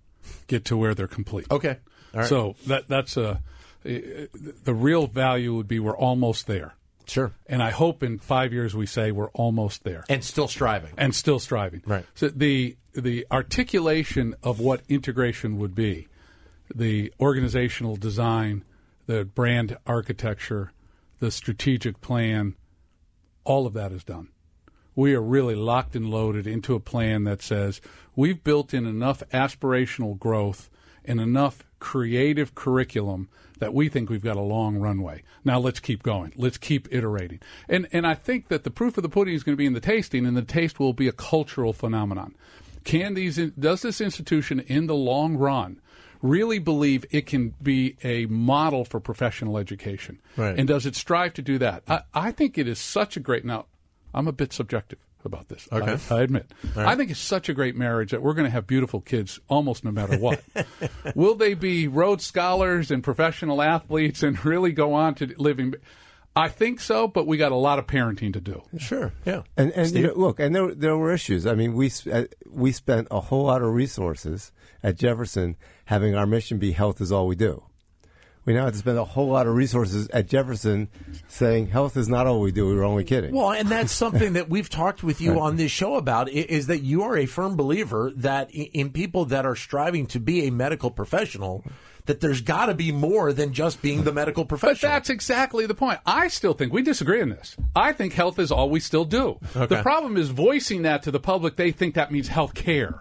get 0.47 0.65
to 0.67 0.77
where 0.77 0.95
they're 0.95 1.07
complete. 1.09 1.47
Okay. 1.51 1.77
All 2.15 2.21
right. 2.21 2.29
So 2.29 2.57
that 2.67 2.89
that's 2.89 3.17
a 3.17 3.41
the 3.85 4.75
real 4.75 5.07
value 5.09 5.55
would 5.55 5.67
be 5.69 5.81
we're 5.81 5.97
almost 5.97 6.47
there. 6.47 6.75
sure. 7.07 7.33
And 7.47 7.63
I 7.63 7.71
hope 7.71 8.03
in 8.05 8.19
five 8.19 8.53
years 8.53 8.75
we 8.77 8.87
say 8.87 9.11
we're 9.11 9.31
almost 9.31 9.83
there 9.83 10.05
And 10.09 10.23
still 10.23 10.47
striving. 10.49 10.93
and 10.97 11.15
still 11.15 11.39
striving. 11.41 11.83
Right. 11.85 12.07
So 12.15 12.29
the 12.29 12.77
the 12.95 13.27
articulation 13.31 14.35
of 14.43 14.61
what 14.61 14.83
integration 14.89 15.57
would 15.59 15.75
be, 15.75 16.07
the 16.75 17.13
organizational 17.21 17.97
design, 17.97 18.65
the 19.07 19.25
brand 19.25 19.77
architecture, 19.87 20.73
the 21.19 21.31
strategic 21.31 22.01
plan, 22.01 22.55
all 23.45 23.67
of 23.67 23.73
that 23.75 23.93
is 23.93 24.05
done. 24.05 24.29
We 24.95 25.15
are 25.15 25.23
really 25.23 25.55
locked 25.55 25.97
and 25.97 26.11
loaded 26.11 26.47
into 26.47 26.75
a 26.75 26.81
plan 26.81 27.25
that 27.25 27.41
says 27.41 27.81
we've 28.15 28.45
built 28.45 28.75
in 28.75 28.87
enough 28.87 29.23
aspirational 29.33 30.19
growth 30.19 30.69
and 31.05 31.21
enough 31.21 31.65
creative 31.79 32.55
curriculum 32.55 33.29
that 33.59 33.75
we 33.75 33.89
think 33.89 34.11
we've 34.11 34.23
got 34.23 34.37
a 34.37 34.41
long 34.41 34.77
runway. 34.77 35.23
Now 35.45 35.59
let's 35.59 35.81
keep 35.81 36.03
going. 36.03 36.33
Let's 36.37 36.59
keep 36.59 36.93
iterating. 36.93 37.41
And 37.69 37.89
and 37.93 38.07
I 38.07 38.15
think 38.15 38.49
that 38.49 38.65
the 38.65 38.71
proof 38.71 38.97
of 38.97 39.03
the 39.03 39.09
pudding 39.09 39.35
is 39.35 39.43
going 39.43 39.55
to 39.55 39.61
be 39.61 39.67
in 39.67 39.73
the 39.73 39.81
tasting 39.81 40.27
and 40.27 40.37
the 40.37 40.43
taste 40.43 40.79
will 40.79 40.93
be 40.93 41.09
a 41.09 41.13
cultural 41.13 41.73
phenomenon. 41.73 42.35
Can 42.85 43.15
these 43.15 43.37
does 43.37 43.83
this 43.83 44.01
institution 44.01 44.61
in 44.61 44.87
the 44.87 44.95
long 44.95 45.37
run 45.37 45.81
really 46.23 46.59
believe 46.59 47.05
it 47.11 47.27
can 47.27 47.55
be 47.63 47.97
a 48.03 48.27
model 48.27 48.85
for 48.85 49.01
professional 49.01 49.59
education? 49.59 50.21
Right. 50.37 50.59
And 50.59 50.67
does 50.67 50.87
it 50.87 50.97
strive 50.97 51.35
to 51.35 51.43
do 51.43 51.59
that? 51.59 51.83
I, 51.89 52.03
I 52.15 52.31
think 52.33 52.57
it 52.57 52.67
is 52.69 52.79
such 52.79 53.17
a 53.17 53.21
great 53.21 53.45
now 53.45 53.67
I'm 54.15 54.29
a 54.29 54.33
bit 54.33 54.53
subjective 54.53 54.99
about 55.25 55.49
this. 55.49 55.69
Okay. 55.71 55.97
I, 56.11 56.15
I 56.19 56.23
admit. 56.23 56.51
I 56.77 56.97
think 56.97 57.11
it's 57.11 57.21
such 57.21 57.49
a 57.49 57.55
great 57.55 57.77
marriage 57.77 58.11
that 58.11 58.23
we're 58.23 58.35
going 58.35 58.47
to 58.47 58.51
have 58.51 58.67
beautiful 58.67 59.01
kids 59.01 59.41
almost 59.49 59.85
no 59.85 59.91
matter 59.91 60.19
what. 60.19 60.43
Will 61.15 61.35
they 61.35 61.55
be 61.55 61.89
Rhodes 61.89 62.27
scholars 62.27 62.91
and 62.91 63.03
professional 63.03 63.63
athletes 63.63 64.23
and 64.23 64.43
really 64.45 64.73
go 64.73 64.95
on 64.95 65.15
to 65.17 65.33
living? 65.39 65.75
I 66.35 66.49
think 66.49 66.81
so, 66.81 67.09
but 67.09 67.27
we 67.27 67.37
got 67.37 67.53
a 67.53 67.57
lot 67.57 67.79
of 67.79 67.87
parenting 67.87 68.33
to 68.33 68.41
do. 68.41 68.63
Sure. 68.79 69.13
Yeah. 69.25 69.43
And 69.57 69.71
and 69.73 69.91
you 69.93 70.07
know, 70.09 70.15
look, 70.15 70.41
and 70.41 70.55
there 70.55 70.75
there 70.75 70.97
were 70.97 71.13
issues. 71.13 71.47
I 71.47 71.55
mean, 71.55 71.75
we 71.75 71.91
uh, 72.11 72.25
we 72.51 72.73
spent 72.73 73.09
a 73.11 73.21
whole 73.21 73.45
lot 73.45 73.63
of 73.63 73.73
resources 73.73 74.51
at 74.83 74.97
Jefferson 74.97 75.57
having 75.87 76.15
our 76.15 76.27
mission 76.27 76.59
be 76.59 76.73
health 76.73 77.01
is 77.01 77.13
all 77.13 77.27
we 77.27 77.37
do. 77.37 77.63
We 78.45 78.55
now 78.55 78.65
have 78.65 78.73
to 78.73 78.79
spend 78.79 78.99
a 78.99 79.05
whole 79.05 79.29
lot 79.29 79.47
of 79.47 79.55
resources 79.55 80.09
at 80.09 80.27
Jefferson 80.27 80.89
saying 81.29 81.69
health 81.69 81.97
is 81.97 82.09
not 82.09 82.27
all 82.27 82.41
we 82.41 82.51
do. 82.51 82.67
We 82.67 82.75
were 82.75 82.83
only 82.83 83.05
kidding. 83.05 83.33
Well, 83.33 83.53
and 83.53 83.69
that's 83.69 83.93
something 83.93 84.33
that 84.33 84.49
we've 84.49 84.69
talked 84.69 85.05
with 85.05 85.21
you 85.21 85.39
on 85.39 85.55
this 85.57 85.71
show 85.71 85.95
about 85.95 86.29
is 86.29 86.67
that 86.67 86.81
you 86.83 87.05
are 87.05 87.17
a 87.17 87.27
firm 87.27 87.57
believer 87.57 88.11
that 88.17 88.51
in 88.51 88.91
people 88.91 89.27
that 89.27 89.47
are 89.47 89.55
striving 89.55 90.07
to 90.09 90.19
be 90.19 90.49
a 90.49 90.51
medical 90.51 90.91
professional, 90.91 91.65
that 92.07 92.21
there's 92.21 92.41
got 92.41 92.67
to 92.67 92.75
be 92.75 92.91
more 92.91 93.33
than 93.33 93.53
just 93.53 93.81
being 93.81 94.03
the 94.03 94.13
medical 94.13 94.43
But 94.43 94.59
professional. 94.59 94.91
that's 94.91 95.09
exactly 95.09 95.67
the 95.67 95.75
point. 95.75 96.01
I 96.05 96.27
still 96.27 96.53
think 96.55 96.73
we 96.73 96.83
disagree 96.83 97.23
on 97.23 97.29
this. 97.29 97.57
I 97.77 97.93
think 97.93 98.13
health 98.15 98.41
is 98.41 98.51
all 98.51 98.69
we 98.71 98.81
still 98.81 99.05
do. 99.05 99.39
Okay. 99.55 99.73
The 99.77 99.83
problem 99.83 100.17
is 100.17 100.31
voicing 100.31 100.83
that 100.83 101.05
to 101.05 101.13
the 101.13 101.21
public. 101.21 101.55
They 101.55 101.71
think 101.71 101.95
that 101.95 102.11
means 102.11 102.27
health 102.27 102.55
care. 102.55 103.01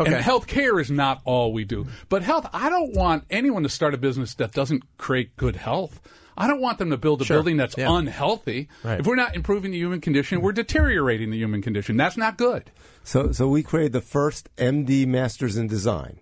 Okay. 0.00 0.14
And 0.14 0.22
health 0.24 0.46
care 0.46 0.80
is 0.80 0.90
not 0.90 1.20
all 1.24 1.52
we 1.52 1.64
do. 1.64 1.86
But 2.08 2.22
health, 2.22 2.48
I 2.52 2.70
don't 2.70 2.94
want 2.94 3.24
anyone 3.30 3.62
to 3.64 3.68
start 3.68 3.94
a 3.94 3.98
business 3.98 4.34
that 4.34 4.52
doesn't 4.52 4.82
create 4.98 5.36
good 5.36 5.56
health. 5.56 6.00
I 6.38 6.46
don't 6.46 6.60
want 6.60 6.78
them 6.78 6.88
to 6.90 6.96
build 6.96 7.20
a 7.20 7.24
Sure. 7.26 7.36
building 7.36 7.58
that's 7.58 7.76
Yeah. 7.76 7.94
unhealthy. 7.94 8.68
Right. 8.82 9.00
If 9.00 9.06
we're 9.06 9.14
not 9.16 9.36
improving 9.36 9.72
the 9.72 9.78
human 9.78 10.00
condition, 10.00 10.40
we're 10.40 10.52
deteriorating 10.52 11.30
the 11.30 11.36
human 11.36 11.60
condition. 11.60 11.98
That's 11.98 12.16
not 12.16 12.38
good. 12.38 12.70
So, 13.04 13.30
so 13.32 13.46
we 13.48 13.62
created 13.62 13.92
the 13.92 14.00
first 14.00 14.48
MD 14.56 15.04
Masters 15.06 15.56
in 15.58 15.66
Design. 15.66 16.20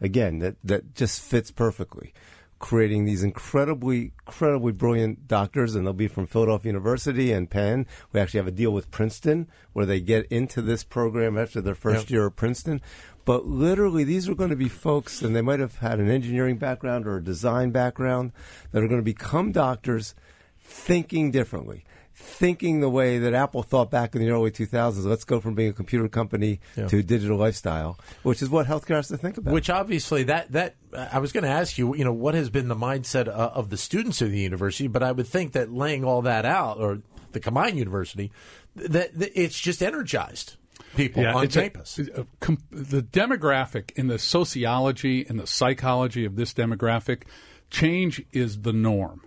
Again, 0.00 0.40
that, 0.40 0.56
that 0.64 0.94
just 0.96 1.20
fits 1.20 1.50
perfectly. 1.52 2.12
Creating 2.58 3.06
these 3.06 3.22
incredibly, 3.22 4.12
incredibly 4.26 4.72
brilliant 4.72 5.26
doctors, 5.26 5.74
and 5.74 5.86
they'll 5.86 5.94
be 5.94 6.08
from 6.08 6.26
Philadelphia 6.26 6.70
University 6.72 7.32
and 7.32 7.48
Penn. 7.48 7.86
We 8.12 8.20
actually 8.20 8.38
have 8.38 8.46
a 8.48 8.50
deal 8.52 8.70
with 8.70 8.90
Princeton 8.90 9.46
where 9.72 9.86
they 9.86 9.98
get 10.00 10.26
into 10.26 10.60
this 10.60 10.84
program 10.84 11.38
after 11.38 11.62
their 11.62 11.74
first 11.74 12.04
Yep. 12.06 12.10
year 12.10 12.26
at 12.26 12.36
Princeton. 12.36 12.82
But 13.24 13.46
literally, 13.46 14.04
these 14.04 14.28
are 14.28 14.34
going 14.34 14.50
to 14.50 14.56
be 14.56 14.68
folks, 14.68 15.22
and 15.22 15.34
they 15.36 15.42
might 15.42 15.60
have 15.60 15.76
had 15.78 15.98
an 16.00 16.10
engineering 16.10 16.56
background 16.56 17.06
or 17.06 17.16
a 17.18 17.22
design 17.24 17.70
background, 17.70 18.32
that 18.72 18.82
are 18.82 18.88
going 18.88 19.00
to 19.00 19.04
become 19.04 19.52
doctors 19.52 20.14
thinking 20.62 21.30
differently, 21.30 21.84
thinking 22.14 22.80
the 22.80 22.88
way 22.88 23.18
that 23.18 23.34
Apple 23.34 23.62
thought 23.62 23.90
back 23.90 24.14
in 24.14 24.22
the 24.22 24.30
early 24.30 24.50
2000s. 24.50 25.04
Let's 25.04 25.24
go 25.24 25.40
from 25.40 25.54
being 25.54 25.70
a 25.70 25.72
computer 25.72 26.08
company 26.08 26.60
Yeah. 26.76 26.86
to 26.88 27.02
digital 27.02 27.36
lifestyle, 27.36 27.98
which 28.22 28.40
is 28.42 28.48
what 28.48 28.66
healthcare 28.66 28.96
has 28.96 29.08
to 29.08 29.16
think 29.16 29.36
about. 29.36 29.52
Which 29.52 29.68
obviously 29.70 30.22
that 30.24 30.52
that 30.52 30.76
I 30.96 31.18
was 31.18 31.32
going 31.32 31.44
to 31.44 31.50
ask 31.50 31.76
you, 31.78 31.94
you 31.94 32.04
know, 32.04 32.12
what 32.12 32.34
has 32.34 32.50
been 32.50 32.68
the 32.68 32.76
mindset 32.76 33.28
uh, 33.28 33.30
of 33.54 33.70
the 33.70 33.76
students 33.76 34.20
of 34.22 34.30
the 34.30 34.38
university? 34.40 34.86
But 34.88 35.02
I 35.02 35.12
would 35.12 35.26
think 35.26 35.52
that 35.52 35.72
laying 35.72 36.04
all 36.04 36.22
that 36.22 36.44
out, 36.44 36.78
or 36.78 37.00
the 37.32 37.40
combined 37.40 37.78
university, 37.78 38.32
that, 38.76 39.16
that 39.18 39.30
it's 39.40 39.58
just 39.58 39.82
energized 39.82 40.56
people 40.96 41.26
on 41.26 41.44
it's 41.44 41.56
a- 41.56 41.62
campus. 41.62 41.98
a 41.98 42.26
com- 42.40 42.58
the 42.70 43.02
demographic 43.02 43.92
in 43.96 44.06
the 44.08 44.18
sociology 44.18 45.24
and 45.28 45.38
the 45.38 45.46
psychology 45.46 46.24
of 46.24 46.36
this 46.36 46.52
demographic 46.52 47.22
change 47.70 48.22
is 48.32 48.62
the 48.62 48.72
norm. 48.72 49.22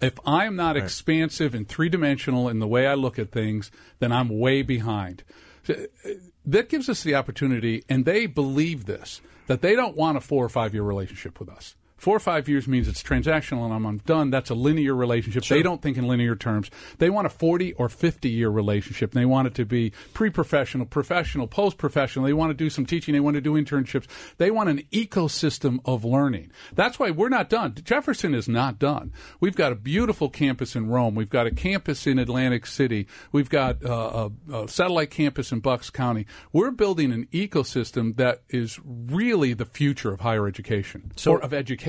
If 0.00 0.18
I'm 0.26 0.56
not 0.56 0.76
expansive 0.76 1.54
and 1.54 1.66
three 1.68 1.88
dimensional 1.88 2.48
in 2.48 2.58
the 2.58 2.66
way 2.68 2.86
I 2.86 2.94
look 2.94 3.18
at 3.18 3.30
things, 3.30 3.70
then 4.00 4.12
I'm 4.12 4.28
way 4.38 4.62
behind. 4.62 5.22
Uh, 5.68 5.74
That 6.46 6.68
gives 6.68 6.90
us 6.90 7.02
the 7.02 7.14
opportunity, 7.14 7.84
and 7.88 8.04
they 8.04 8.26
believe 8.26 8.84
this, 8.84 9.22
that 9.46 9.62
they 9.62 9.74
don't 9.74 9.96
want 9.96 10.18
a 10.18 10.20
four 10.20 10.44
or 10.44 10.50
five 10.50 10.74
year 10.74 10.82
relationship 10.82 11.40
with 11.40 11.48
us. 11.48 11.74
Four 11.96 12.16
or 12.16 12.20
five 12.20 12.48
years 12.48 12.68
means 12.68 12.88
it's 12.88 13.02
transactional 13.02 13.64
and 13.64 13.72
I'm, 13.72 13.86
I'm 13.86 13.98
done. 13.98 14.30
That's 14.30 14.50
a 14.50 14.54
linear 14.54 14.94
relationship. 14.94 15.44
They 15.44 15.62
don't 15.62 15.80
think 15.80 15.96
in 15.96 16.06
linear 16.06 16.36
terms. 16.36 16.70
They 16.98 17.08
want 17.08 17.26
a 17.26 17.30
40 17.30 17.72
or 17.74 17.88
50 17.88 18.28
year 18.28 18.50
relationship. 18.50 19.12
They 19.12 19.24
want 19.24 19.46
it 19.46 19.54
to 19.54 19.64
be 19.64 19.92
pre 20.12 20.28
professional, 20.28 20.86
professional, 20.86 21.46
post 21.46 21.78
professional. 21.78 22.26
They 22.26 22.32
want 22.32 22.50
to 22.50 22.54
do 22.54 22.68
some 22.68 22.84
teaching. 22.84 23.14
They 23.14 23.20
want 23.20 23.36
to 23.36 23.40
do 23.40 23.54
internships. 23.54 24.06
They 24.36 24.50
want 24.50 24.68
an 24.68 24.82
ecosystem 24.92 25.78
of 25.84 26.04
learning. 26.04 26.50
That's 26.74 26.98
why 26.98 27.10
we're 27.10 27.28
not 27.28 27.48
done. 27.48 27.74
Jefferson 27.82 28.34
is 28.34 28.48
not 28.48 28.78
done. 28.78 29.12
We've 29.40 29.56
got 29.56 29.72
a 29.72 29.76
beautiful 29.76 30.28
campus 30.28 30.76
in 30.76 30.88
Rome. 30.88 31.14
We've 31.14 31.30
got 31.30 31.46
a 31.46 31.52
campus 31.52 32.06
in 32.06 32.18
Atlantic 32.18 32.66
City. 32.66 33.06
We've 33.32 33.48
got 33.48 33.84
uh, 33.84 34.30
a, 34.50 34.62
a 34.64 34.68
satellite 34.68 35.10
campus 35.10 35.52
in 35.52 35.60
Bucks 35.60 35.90
County. 35.90 36.26
We're 36.52 36.72
building 36.72 37.12
an 37.12 37.28
ecosystem 37.32 38.16
that 38.16 38.42
is 38.48 38.78
really 38.84 39.54
the 39.54 39.64
future 39.64 40.12
of 40.12 40.20
higher 40.20 40.46
education 40.46 41.12
or 41.26 41.42
of 41.42 41.54
education. 41.54 41.83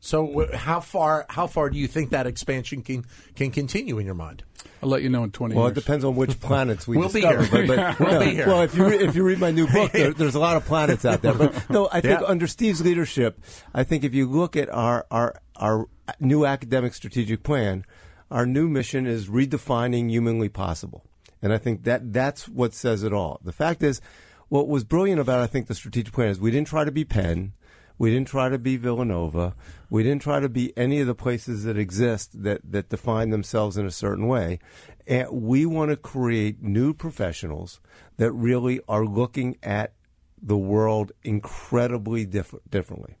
So 0.00 0.46
how 0.54 0.80
far 0.80 1.26
how 1.28 1.46
far 1.46 1.70
do 1.70 1.78
you 1.78 1.86
think 1.88 2.10
that 2.10 2.26
expansion 2.26 2.82
can 2.82 3.04
can 3.34 3.50
continue 3.50 3.98
in 3.98 4.06
your 4.06 4.14
mind? 4.14 4.44
I'll 4.82 4.88
let 4.88 5.02
you 5.02 5.08
know 5.08 5.24
in 5.24 5.30
20 5.30 5.54
well, 5.54 5.66
it 5.68 5.74
depends 5.74 6.04
on 6.04 6.16
which 6.16 6.38
planets 6.40 6.86
we 6.86 6.96
We'll 6.96 7.08
be 7.08 7.20
here. 7.20 7.46
But, 7.50 7.66
but, 7.66 7.98
We'll 8.00 8.10
no, 8.12 8.20
be 8.20 8.30
here. 8.32 8.46
Well, 8.46 8.62
if 8.62 8.74
you 8.74 8.86
re- 8.86 8.98
if 8.98 9.14
you 9.14 9.24
read 9.24 9.38
my 9.38 9.50
new 9.50 9.66
book, 9.66 9.92
there, 9.92 10.12
there's 10.12 10.34
a 10.34 10.40
lot 10.40 10.56
of 10.56 10.64
planets 10.64 11.04
out 11.04 11.22
there. 11.22 11.34
But 11.34 11.70
no, 11.70 11.88
I 11.90 12.00
think 12.00 12.20
Yeah. 12.20 12.26
under 12.26 12.46
Steve's 12.46 12.82
leadership, 12.82 13.40
I 13.74 13.84
think 13.84 14.04
if 14.04 14.14
you 14.14 14.26
look 14.28 14.56
at 14.56 14.68
our 14.70 15.06
our 15.10 15.40
our 15.56 15.86
new 16.20 16.44
academic 16.44 16.94
strategic 16.94 17.42
plan, 17.42 17.84
our 18.30 18.44
new 18.46 18.68
mission 18.68 19.06
is 19.06 19.28
redefining 19.28 20.10
humanly 20.10 20.48
possible, 20.48 21.04
and 21.42 21.52
I 21.52 21.58
think 21.58 21.84
that 21.84 22.12
that's 22.12 22.48
what 22.48 22.74
says 22.74 23.02
it 23.02 23.12
all. 23.12 23.40
The 23.42 23.52
fact 23.52 23.82
is, 23.82 24.00
what 24.48 24.68
was 24.68 24.84
brilliant 24.84 25.20
about 25.20 25.40
I 25.40 25.46
think 25.46 25.66
the 25.68 25.74
strategic 25.74 26.12
plan 26.12 26.28
is 26.28 26.38
we 26.38 26.50
didn't 26.50 26.68
try 26.68 26.84
to 26.84 26.92
be 26.92 27.04
Penn. 27.04 27.52
We 27.98 28.10
didn't 28.10 28.28
try 28.28 28.48
to 28.48 28.58
be 28.58 28.76
Villanova. 28.76 29.54
We 29.88 30.02
didn't 30.02 30.22
try 30.22 30.40
to 30.40 30.48
be 30.48 30.76
any 30.76 31.00
of 31.00 31.06
the 31.06 31.14
places 31.14 31.64
that 31.64 31.78
exist 31.78 32.42
that, 32.42 32.60
that 32.64 32.88
define 32.88 33.30
themselves 33.30 33.76
in 33.76 33.86
a 33.86 33.90
certain 33.90 34.26
way. 34.26 34.58
And 35.06 35.28
we 35.30 35.64
want 35.64 35.90
to 35.90 35.96
create 35.96 36.62
new 36.62 36.92
professionals 36.92 37.80
that 38.16 38.32
really 38.32 38.80
are 38.88 39.06
looking 39.06 39.56
at 39.62 39.94
the 40.42 40.56
world 40.58 41.12
incredibly 41.22 42.26
diff- 42.26 42.54
differently. 42.68 43.16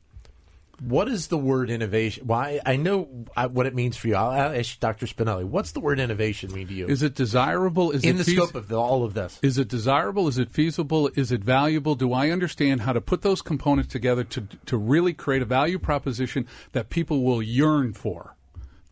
What 0.80 1.08
is 1.08 1.28
the 1.28 1.38
word 1.38 1.70
innovation? 1.70 2.26
Why 2.26 2.60
I 2.66 2.76
know 2.76 3.08
uh, 3.36 3.48
what 3.48 3.66
it 3.66 3.74
means 3.74 3.96
for 3.96 4.08
you. 4.08 4.14
I'll 4.14 4.30
I'll 4.30 4.58
ask 4.58 4.78
Dr. 4.78 5.06
Spinelli. 5.06 5.44
What's 5.44 5.72
the 5.72 5.80
word 5.80 5.98
innovation 5.98 6.52
mean 6.52 6.66
to 6.68 6.74
you? 6.74 6.86
Is 6.86 7.02
it 7.02 7.14
desirable? 7.14 7.92
Is 7.92 8.04
in 8.04 8.16
it 8.16 8.18
the 8.18 8.24
feas- 8.24 8.36
scope 8.36 8.54
of 8.54 8.68
the, 8.68 8.78
all 8.78 9.02
of 9.02 9.14
this? 9.14 9.38
Is 9.42 9.56
it 9.56 9.68
desirable? 9.68 10.28
Is 10.28 10.36
it 10.36 10.50
feasible? 10.50 11.08
Is 11.14 11.32
it 11.32 11.42
valuable? 11.42 11.94
Do 11.94 12.12
I 12.12 12.30
understand 12.30 12.82
how 12.82 12.92
to 12.92 13.00
put 13.00 13.22
those 13.22 13.40
components 13.40 13.90
together 13.92 14.22
to 14.24 14.48
to 14.66 14.76
really 14.76 15.14
create 15.14 15.42
a 15.42 15.46
value 15.46 15.78
proposition 15.78 16.46
that 16.72 16.90
people 16.90 17.22
will 17.22 17.42
yearn 17.42 17.94
for? 17.94 18.36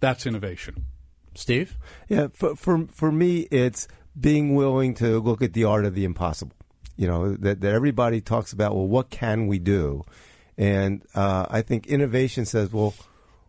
That's 0.01 0.27
innovation. 0.27 0.87
Steve? 1.35 1.77
Yeah, 2.09 2.29
for 2.33 2.57
for 2.57 2.87
for 2.87 3.13
me, 3.13 3.41
it's 3.51 3.89
being 4.19 4.55
willing 4.55 4.95
to 4.95 5.19
look 5.21 5.43
at 5.43 5.53
the 5.53 5.65
art 5.65 5.85
of 5.85 5.95
the 5.95 6.05
impossible. 6.05 6.57
You 6.97 7.09
know 7.09 7.35
that 7.37 7.61
that 7.61 7.73
everybody 7.75 8.21
talks 8.21 8.53
about. 8.53 8.75
Well, 8.75 8.87
what 8.87 9.11
can 9.11 9.47
we 9.49 9.59
do? 9.59 10.05
And 10.57 11.03
uh, 11.15 11.47
I 11.51 11.63
think 11.63 11.87
innovation 11.87 12.45
says, 12.47 12.73
well, 12.73 12.95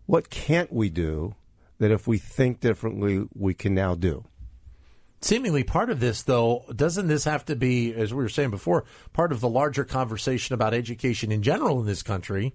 what 0.06 0.30
can't 0.30 0.72
we 0.72 0.90
do 0.90 1.36
that 1.80 1.92
if 1.92 2.08
we 2.08 2.18
think 2.18 2.60
differently, 2.60 3.28
we 3.34 3.54
can 3.54 3.74
now 3.74 3.96
do? 3.96 4.26
Seemingly 5.22 5.64
part 5.64 5.90
of 5.90 6.00
this, 6.00 6.22
though, 6.22 6.66
doesn't 6.76 7.08
this 7.08 7.24
have 7.24 7.46
to 7.46 7.56
be, 7.56 7.94
as 7.94 8.14
we 8.14 8.22
were 8.22 8.30
saying 8.30 8.52
before, 8.52 8.86
part 9.12 9.32
of 9.32 9.40
the 9.40 9.50
larger 9.50 9.84
conversation 9.84 10.54
about 10.54 10.74
education 10.74 11.32
in 11.32 11.42
general 11.42 11.80
in 11.80 11.86
this 11.86 12.04
country 12.04 12.54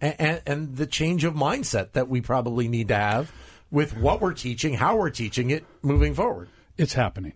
and, 0.00 0.14
and, 0.18 0.42
and 0.46 0.76
the 0.76 0.86
change 0.86 1.24
of 1.24 1.34
mindset 1.34 1.92
that 1.92 2.08
we 2.08 2.20
probably 2.20 2.68
need 2.68 2.88
to 2.88 2.94
have 2.94 3.32
with 3.70 3.96
what 3.96 4.20
we're 4.20 4.34
teaching, 4.34 4.74
how 4.74 4.96
we're 4.96 5.10
teaching 5.10 5.50
it 5.50 5.64
moving 5.82 6.14
forward? 6.14 6.48
It's 6.76 6.94
happening. 6.94 7.32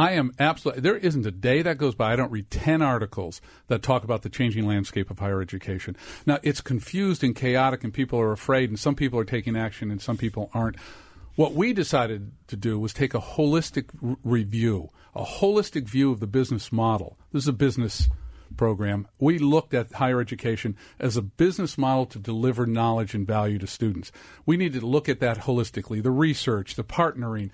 I 0.00 0.12
am 0.12 0.32
absolutely. 0.38 0.80
There 0.80 0.96
isn't 0.96 1.26
a 1.26 1.30
day 1.30 1.60
that 1.60 1.76
goes 1.76 1.94
by 1.94 2.14
I 2.14 2.16
don't 2.16 2.32
read 2.32 2.50
ten 2.50 2.80
articles 2.80 3.42
that 3.66 3.82
talk 3.82 4.02
about 4.02 4.22
the 4.22 4.30
changing 4.30 4.66
landscape 4.66 5.10
of 5.10 5.18
higher 5.18 5.42
education. 5.42 5.94
Now 6.24 6.38
it's 6.42 6.62
confused 6.62 7.22
and 7.22 7.36
chaotic, 7.36 7.84
and 7.84 7.92
people 7.92 8.18
are 8.18 8.32
afraid, 8.32 8.70
and 8.70 8.80
some 8.80 8.94
people 8.94 9.18
are 9.20 9.26
taking 9.26 9.56
action, 9.56 9.90
and 9.90 10.00
some 10.00 10.16
people 10.16 10.50
aren't. 10.54 10.76
What 11.36 11.52
we 11.52 11.74
decided 11.74 12.32
to 12.46 12.56
do 12.56 12.78
was 12.78 12.94
take 12.94 13.12
a 13.12 13.20
holistic 13.20 13.90
r- 14.02 14.16
review, 14.24 14.88
a 15.14 15.22
holistic 15.22 15.84
view 15.84 16.10
of 16.12 16.20
the 16.20 16.26
business 16.26 16.72
model. 16.72 17.18
This 17.30 17.42
is 17.42 17.48
a 17.48 17.52
business 17.52 18.08
program. 18.56 19.06
We 19.18 19.38
looked 19.38 19.74
at 19.74 19.92
higher 19.92 20.20
education 20.20 20.76
as 20.98 21.16
a 21.16 21.22
business 21.22 21.78
model 21.78 22.06
to 22.06 22.18
deliver 22.18 22.66
knowledge 22.66 23.14
and 23.14 23.26
value 23.26 23.58
to 23.58 23.66
students. 23.66 24.12
We 24.46 24.56
need 24.56 24.72
to 24.74 24.84
look 24.84 25.08
at 25.08 25.20
that 25.20 25.40
holistically 25.40 26.02
the 26.02 26.10
research, 26.10 26.74
the 26.74 26.84
partnering, 26.84 27.50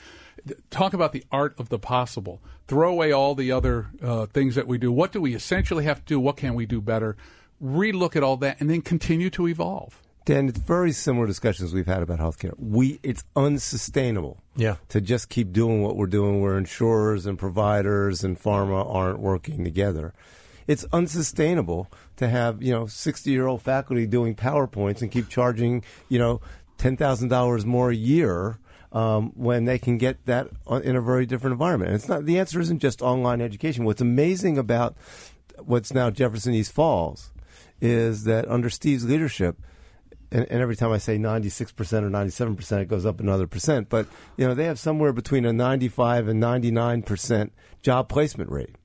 talk 0.71 0.93
about 0.93 1.13
the 1.13 1.25
art 1.31 1.55
of 1.59 1.69
the 1.69 1.79
possible, 1.79 2.41
throw 2.67 2.91
away 2.91 3.13
all 3.13 3.35
the 3.35 3.53
other 3.53 3.89
uh, 4.03 4.27
things 4.27 4.55
that 4.55 4.67
we 4.67 4.79
do. 4.79 4.93
What 4.93 5.13
do 5.13 5.21
we 5.21 5.35
essentially 5.35 5.85
have 5.85 5.99
to 6.01 6.05
do? 6.05 6.21
What 6.21 6.37
can 6.37 6.55
we 6.55 6.67
do 6.67 6.81
better? 6.81 7.17
Relook 7.63 8.17
at 8.17 8.23
all 8.23 8.37
that 8.39 8.61
and 8.61 8.69
then 8.69 8.83
continue 8.83 9.31
to 9.31 9.49
evolve. 9.49 10.01
Dan, 10.27 10.49
it's 10.49 10.59
very 10.59 10.91
similar 10.91 11.25
discussions 11.25 11.73
we've 11.73 11.87
had 11.87 12.03
about 12.03 12.19
healthcare. 12.19 12.53
We 12.59 12.99
it's 13.05 13.23
unsustainable. 13.37 14.43
Yeah. 14.57 14.77
To 14.89 15.01
just 15.01 15.29
keep 15.29 15.53
doing 15.53 15.83
what 15.83 15.97
we're 15.97 16.09
doing 16.09 16.43
where 16.43 16.59
insurers 16.59 17.27
and 17.27 17.39
providers 17.39 18.25
and 18.25 18.37
pharma 18.37 18.93
aren't 18.93 19.21
working 19.21 19.63
together. 19.63 20.15
It's 20.67 20.85
unsustainable 20.93 21.91
to 22.17 22.29
have, 22.29 22.63
you 22.63 22.73
know, 22.73 22.85
60-year-old 22.85 23.63
faculty 23.63 24.07
doing 24.07 24.35
PowerPoints 24.35 25.03
and 25.03 25.11
keep 25.11 25.29
charging, 25.29 25.85
you 26.09 26.19
know, 26.19 26.41
$10,000 26.79 27.65
more 27.65 27.91
a 27.91 27.95
year 27.95 28.59
um, 28.93 29.33
when 29.35 29.65
they 29.65 29.79
can 29.79 29.99
get 29.99 30.25
that 30.27 30.49
in 30.83 30.97
a 30.97 31.01
very 31.01 31.27
different 31.27 31.53
environment. 31.53 31.91
And 31.91 31.97
it's 31.97 32.09
not 32.09 32.25
the 32.25 32.39
answer 32.39 32.61
isn't 32.61 32.81
just 32.81 33.03
online 33.03 33.41
education. 33.41 33.85
What's 33.85 34.01
amazing 34.01 34.59
about 34.59 34.97
what's 35.59 35.93
now 35.93 36.11
Jefferson 36.11 36.55
East 36.55 36.73
Falls 36.73 37.33
is 37.81 38.25
that 38.25 38.49
under 38.49 38.71
Steve's 38.71 39.05
leadership, 39.05 39.59
and, 40.31 40.47
and 40.51 40.61
every 40.61 40.77
time 40.77 40.93
I 40.93 40.99
say 40.99 41.19
96% 41.19 41.71
or 42.03 42.11
97%, 42.11 42.83
it 42.83 42.89
goes 42.89 43.07
up 43.07 43.21
another 43.21 43.47
percent. 43.47 43.89
But, 43.89 44.07
you 44.37 44.47
know, 44.47 44.55
they 44.55 44.65
have 44.65 44.79
somewhere 44.79 45.13
between 45.13 45.45
a 45.45 45.53
95 45.53 46.29
and 46.29 46.43
99% 46.43 47.51
job 47.83 48.09
placement 48.09 48.51
rate. 48.51 48.77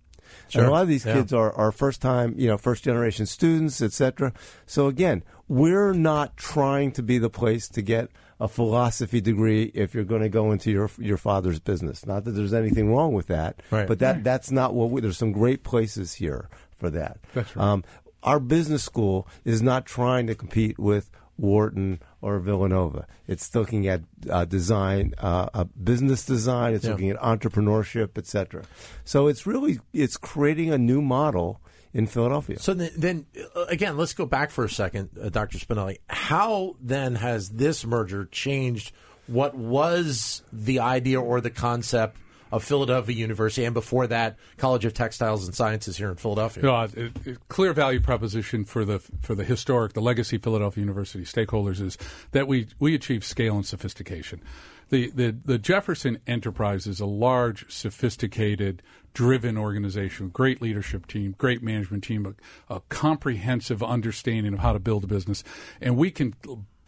And 0.53 0.65
a 0.65 0.71
lot 0.71 0.81
of 0.83 0.88
these 0.88 1.05
Yeah. 1.05 1.13
kids 1.13 1.33
are, 1.33 1.51
are 1.53 1.71
first 1.71 2.01
time, 2.01 2.35
you 2.38 2.47
know, 2.47 2.57
first 2.57 2.83
generation 2.83 3.25
students, 3.25 3.81
etc. 3.81 4.33
So 4.65 4.88
again, 4.88 5.23
we're 5.47 5.93
not 5.93 6.38
trying 6.38 6.91
to 6.93 7.03
be 7.03 7.17
the 7.17 7.29
place 7.29 7.67
to 7.69 7.81
get 7.81 8.09
a 8.39 8.47
philosophy 8.47 9.21
degree 9.21 9.71
if 9.75 9.93
you're 9.93 10.03
going 10.03 10.21
to 10.23 10.29
go 10.29 10.51
into 10.51 10.71
your 10.71 10.89
your 10.97 11.17
father's 11.17 11.59
business. 11.59 12.05
Not 12.05 12.23
that 12.25 12.31
there's 12.31 12.53
anything 12.53 12.91
wrong 12.93 13.13
with 13.13 13.27
that, 13.27 13.61
Right. 13.69 13.88
but 13.88 14.00
that 14.00 14.23
that's 14.23 14.51
not 14.51 14.73
what 14.73 14.89
we, 14.89 15.01
there's 15.01 15.17
some 15.17 15.31
great 15.31 15.63
places 15.63 16.13
here 16.15 16.50
for 16.79 16.89
that. 16.89 17.19
That's 17.35 17.55
right. 17.55 17.63
Um, 17.63 17.83
our 18.23 18.39
business 18.39 18.83
school 18.83 19.27
is 19.45 19.61
not 19.61 19.85
trying 19.85 20.27
to 20.27 20.35
compete 20.35 20.77
with 20.79 21.09
Wharton, 21.38 22.00
or 22.21 22.39
Villanova. 22.39 23.07
It's 23.27 23.53
looking 23.55 23.88
at 23.88 24.01
uh, 24.29 24.45
design, 24.45 25.13
uh, 25.17 25.47
uh, 25.53 25.63
business 25.83 26.25
design. 26.25 26.73
It's 26.73 26.85
Yeah. 26.85 26.91
looking 26.91 27.09
at 27.09 27.17
entrepreneurship, 27.17 28.17
etc. 28.17 28.63
So 29.05 29.27
it's 29.27 29.45
really 29.47 29.79
it's 29.93 30.17
creating 30.17 30.71
a 30.71 30.77
new 30.77 31.01
model 31.01 31.61
in 31.93 32.07
Philadelphia. 32.07 32.59
So 32.59 32.73
then, 32.73 32.91
then 32.95 33.25
uh, 33.55 33.63
again, 33.65 33.97
let's 33.97 34.13
go 34.13 34.25
back 34.25 34.51
for 34.51 34.63
a 34.63 34.69
second, 34.69 35.09
uh, 35.21 35.29
Dr. 35.29 35.57
Spinelli. 35.57 35.97
How 36.09 36.75
then 36.79 37.15
has 37.15 37.50
this 37.50 37.85
merger 37.85 38.25
changed 38.25 38.93
what 39.27 39.55
was 39.55 40.41
the 40.53 40.79
idea 40.79 41.19
or 41.21 41.41
the 41.41 41.50
concept 41.50 42.17
of 42.51 42.63
Philadelphia 42.63 43.15
University, 43.15 43.65
and 43.65 43.74
before 43.74 44.08
that, 44.08 44.38
College 44.58 44.86
of 44.86 44.93
Textiles 44.93 45.46
and 45.46 45.55
Sciences 45.55 45.98
here 45.98 46.10
in 46.10 46.15
Philadelphia? 46.15 46.63
No, 46.63 46.81
it, 46.81 47.12
it, 47.25 47.48
clear 47.48 47.74
value 47.74 48.00
proposition 48.00 48.65
for 48.65 48.86
the 48.86 49.00
for 49.22 49.36
the 49.36 49.43
historic, 49.43 49.93
the 49.93 50.01
legacy 50.01 50.38
Philadelphia 50.38 50.81
University 50.81 51.24
stakeholders 51.24 51.81
is 51.81 51.98
that 52.31 52.48
we 52.48 52.67
we 52.79 52.96
achieve 52.96 53.24
scale 53.24 53.55
and 53.55 53.65
sophistication. 53.65 54.41
The, 54.89 55.10
the 55.12 55.36
the 55.46 55.58
Jefferson 55.58 56.20
Enterprise 56.27 56.86
is 56.86 57.00
a 57.00 57.05
large, 57.05 57.72
sophisticated, 57.72 58.81
driven 59.13 59.58
organization, 59.58 60.29
great 60.29 60.62
leadership 60.62 61.08
team, 61.08 61.34
great 61.38 61.63
management 61.63 62.03
team, 62.03 62.36
a, 62.70 62.75
a 62.75 62.81
comprehensive 62.89 63.81
understanding 63.81 64.53
of 64.53 64.60
how 64.60 64.74
to 64.74 64.79
build 64.79 65.05
a 65.05 65.08
business, 65.08 65.43
and 65.79 65.96
we 65.96 66.12
can 66.12 66.36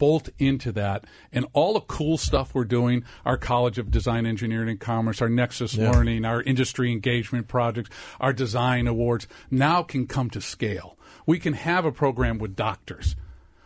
bolt 0.04 0.28
into 0.38 0.70
that. 0.70 1.06
And 1.32 1.46
all 1.54 1.72
the 1.72 1.80
cool 1.80 2.18
stuff 2.18 2.54
we're 2.54 2.66
doing 2.66 3.04
our 3.24 3.38
college 3.38 3.78
of 3.78 3.90
design 3.90 4.26
engineering 4.26 4.68
and 4.68 4.78
commerce 4.78 5.22
our 5.22 5.30
nexus 5.30 5.78
learning 5.78 6.26
our 6.26 6.42
industry 6.42 6.92
engagement 6.92 7.48
projects 7.48 7.88
our 8.20 8.34
design 8.34 8.86
awards 8.86 9.26
now 9.50 9.82
can 9.82 10.06
come 10.06 10.28
to 10.28 10.42
scale. 10.42 10.98
We 11.24 11.38
can 11.38 11.54
have 11.54 11.86
a 11.86 11.90
program 11.90 12.36
with 12.36 12.54
doctors. 12.54 13.16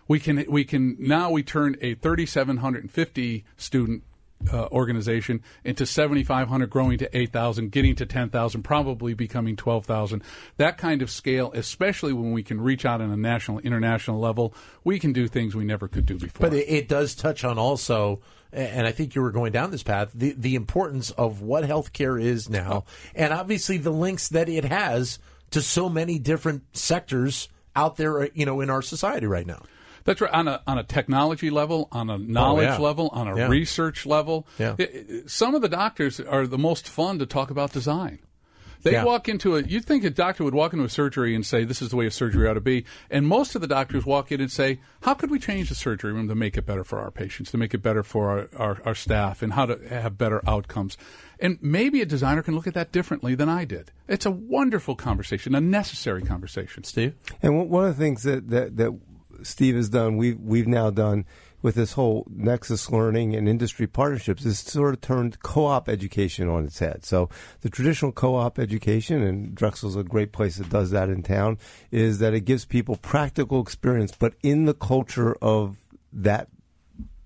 We 0.06 0.20
can 0.20 0.44
we 0.48 0.64
can 0.64 0.96
now 1.00 1.28
we 1.32 1.42
turn 1.42 1.74
a 1.80 1.94
3750 1.96 3.44
student 3.56 4.04
uh, 4.52 4.68
organization 4.70 5.42
into 5.64 5.84
7500 5.84 6.70
growing 6.70 6.98
to 6.98 7.16
8000 7.16 7.70
getting 7.72 7.96
to 7.96 8.06
10000 8.06 8.62
probably 8.62 9.12
becoming 9.14 9.56
12000 9.56 10.22
that 10.58 10.78
kind 10.78 11.02
of 11.02 11.10
scale 11.10 11.50
especially 11.54 12.12
when 12.12 12.32
we 12.32 12.42
can 12.42 12.60
reach 12.60 12.84
out 12.84 13.00
on 13.00 13.10
a 13.10 13.16
national 13.16 13.58
international 13.58 14.20
level 14.20 14.54
we 14.84 14.98
can 14.98 15.12
do 15.12 15.28
things 15.28 15.54
we 15.54 15.64
never 15.64 15.88
could 15.88 16.06
do 16.06 16.18
before 16.18 16.48
But 16.48 16.56
it, 16.56 16.68
it 16.68 16.88
does 16.88 17.14
touch 17.14 17.44
on 17.44 17.58
also, 17.58 18.20
and 18.52 18.86
I 18.86 18.92
think 18.92 19.14
you 19.14 19.22
were 19.22 19.30
going 19.30 19.52
down 19.52 19.70
this 19.70 19.82
path, 19.82 20.10
the, 20.14 20.34
the 20.36 20.54
importance 20.54 21.10
of 21.10 21.42
what 21.42 21.64
healthcare 21.64 22.20
is 22.20 22.48
now, 22.48 22.84
and 23.14 23.32
obviously 23.32 23.78
the 23.78 23.90
links 23.90 24.28
that 24.28 24.48
it 24.48 24.64
has 24.64 25.18
to 25.50 25.62
so 25.62 25.88
many 25.88 26.18
different 26.18 26.62
sectors 26.76 27.48
out 27.76 27.96
there, 27.96 28.22
uh, 28.22 28.26
you 28.34 28.46
know, 28.46 28.60
in 28.60 28.70
our 28.70 28.82
society 28.82 29.26
right 29.26 29.46
now. 29.46 29.62
That's 30.08 30.22
right. 30.22 30.32
On 30.32 30.48
a 30.48 30.62
on 30.66 30.78
a 30.78 30.82
technology 30.84 31.50
level, 31.50 31.86
on 31.92 32.08
a 32.08 32.14
oh, 32.14 32.16
knowledge 32.16 32.64
yeah. 32.68 32.78
level, 32.78 33.08
on 33.12 33.28
a 33.28 33.36
Yeah. 33.36 33.48
research 33.48 34.06
level. 34.06 34.46
Yeah. 34.58 34.74
I- 34.78 34.82
I- 34.82 35.04
some 35.26 35.54
of 35.54 35.60
the 35.60 35.68
doctors 35.68 36.18
are 36.18 36.46
the 36.46 36.56
most 36.56 36.88
fun 36.88 37.18
to 37.18 37.26
talk 37.26 37.50
about 37.50 37.72
design. 37.72 38.20
They 38.84 38.92
Yeah. 38.92 39.04
walk 39.04 39.28
into 39.28 39.56
a. 39.56 39.62
You'd 39.62 39.84
think 39.84 40.04
a 40.04 40.10
doctor 40.10 40.44
would 40.44 40.54
walk 40.54 40.72
into 40.72 40.84
a 40.84 40.88
surgery 40.88 41.34
and 41.34 41.44
say, 41.44 41.64
"This 41.64 41.82
is 41.82 41.90
the 41.90 41.96
way 41.96 42.06
a 42.06 42.10
surgery 42.12 42.48
ought 42.48 42.54
to 42.54 42.60
be," 42.60 42.84
and 43.10 43.26
most 43.26 43.54
of 43.56 43.60
the 43.60 43.66
doctors 43.66 44.06
walk 44.06 44.30
in 44.32 44.40
and 44.40 44.50
say, 44.50 44.78
"How 45.02 45.14
could 45.14 45.30
we 45.32 45.38
change 45.40 45.68
the 45.68 45.74
surgery 45.74 46.12
room 46.12 46.28
to 46.28 46.34
make 46.36 46.56
it 46.56 46.64
better 46.64 46.84
for 46.84 47.00
our 47.00 47.10
patients, 47.10 47.50
to 47.50 47.58
make 47.58 47.74
it 47.74 47.82
better 47.82 48.02
for 48.04 48.30
our, 48.30 48.48
our, 48.56 48.78
our 48.86 48.94
staff, 48.94 49.42
and 49.42 49.52
how 49.54 49.66
to 49.66 49.78
have 49.90 50.16
better 50.16 50.40
outcomes?" 50.48 50.96
And 51.40 51.58
maybe 51.60 52.00
a 52.00 52.06
designer 52.06 52.40
can 52.40 52.54
look 52.54 52.66
at 52.68 52.74
that 52.74 52.92
differently 52.92 53.34
than 53.34 53.48
I 53.48 53.64
did. 53.64 53.90
It's 54.06 54.24
a 54.24 54.30
wonderful 54.30 54.94
conversation, 54.94 55.54
a 55.56 55.60
necessary 55.60 56.22
conversation. 56.22 56.84
Steve? 56.84 57.14
And 57.42 57.56
one- 57.58 57.68
one 57.68 57.84
of 57.84 57.96
the 57.96 58.02
things 58.02 58.22
that, 58.22 58.48
that, 58.50 58.76
that 58.76 58.92
Steve 59.42 59.76
has 59.76 59.88
done, 59.88 60.16
we've, 60.16 60.38
we've 60.40 60.66
now 60.68 60.90
done 60.90 61.24
with 61.60 61.74
this 61.74 61.92
whole 61.92 62.24
Nexus 62.30 62.90
Learning 62.90 63.34
and 63.34 63.48
industry 63.48 63.86
partnerships 63.86 64.44
is 64.44 64.60
sort 64.60 64.94
of 64.94 65.00
turned 65.00 65.40
co-op 65.42 65.88
education 65.88 66.48
on 66.48 66.64
its 66.64 66.78
head. 66.78 67.04
So 67.04 67.28
the 67.62 67.68
traditional 67.70 68.12
co-op 68.12 68.58
education, 68.58 69.22
and 69.22 69.54
Drexel's 69.54 69.96
a 69.96 70.04
great 70.04 70.30
place 70.32 70.56
that 70.58 70.70
does 70.70 70.90
that 70.92 71.08
in 71.08 71.22
town, 71.22 71.58
is 71.90 72.20
that 72.20 72.32
it 72.32 72.42
gives 72.42 72.64
people 72.64 72.96
practical 72.96 73.60
experience, 73.60 74.12
but 74.16 74.34
in 74.42 74.66
the 74.66 74.74
culture 74.74 75.34
of 75.42 75.78
that 76.12 76.48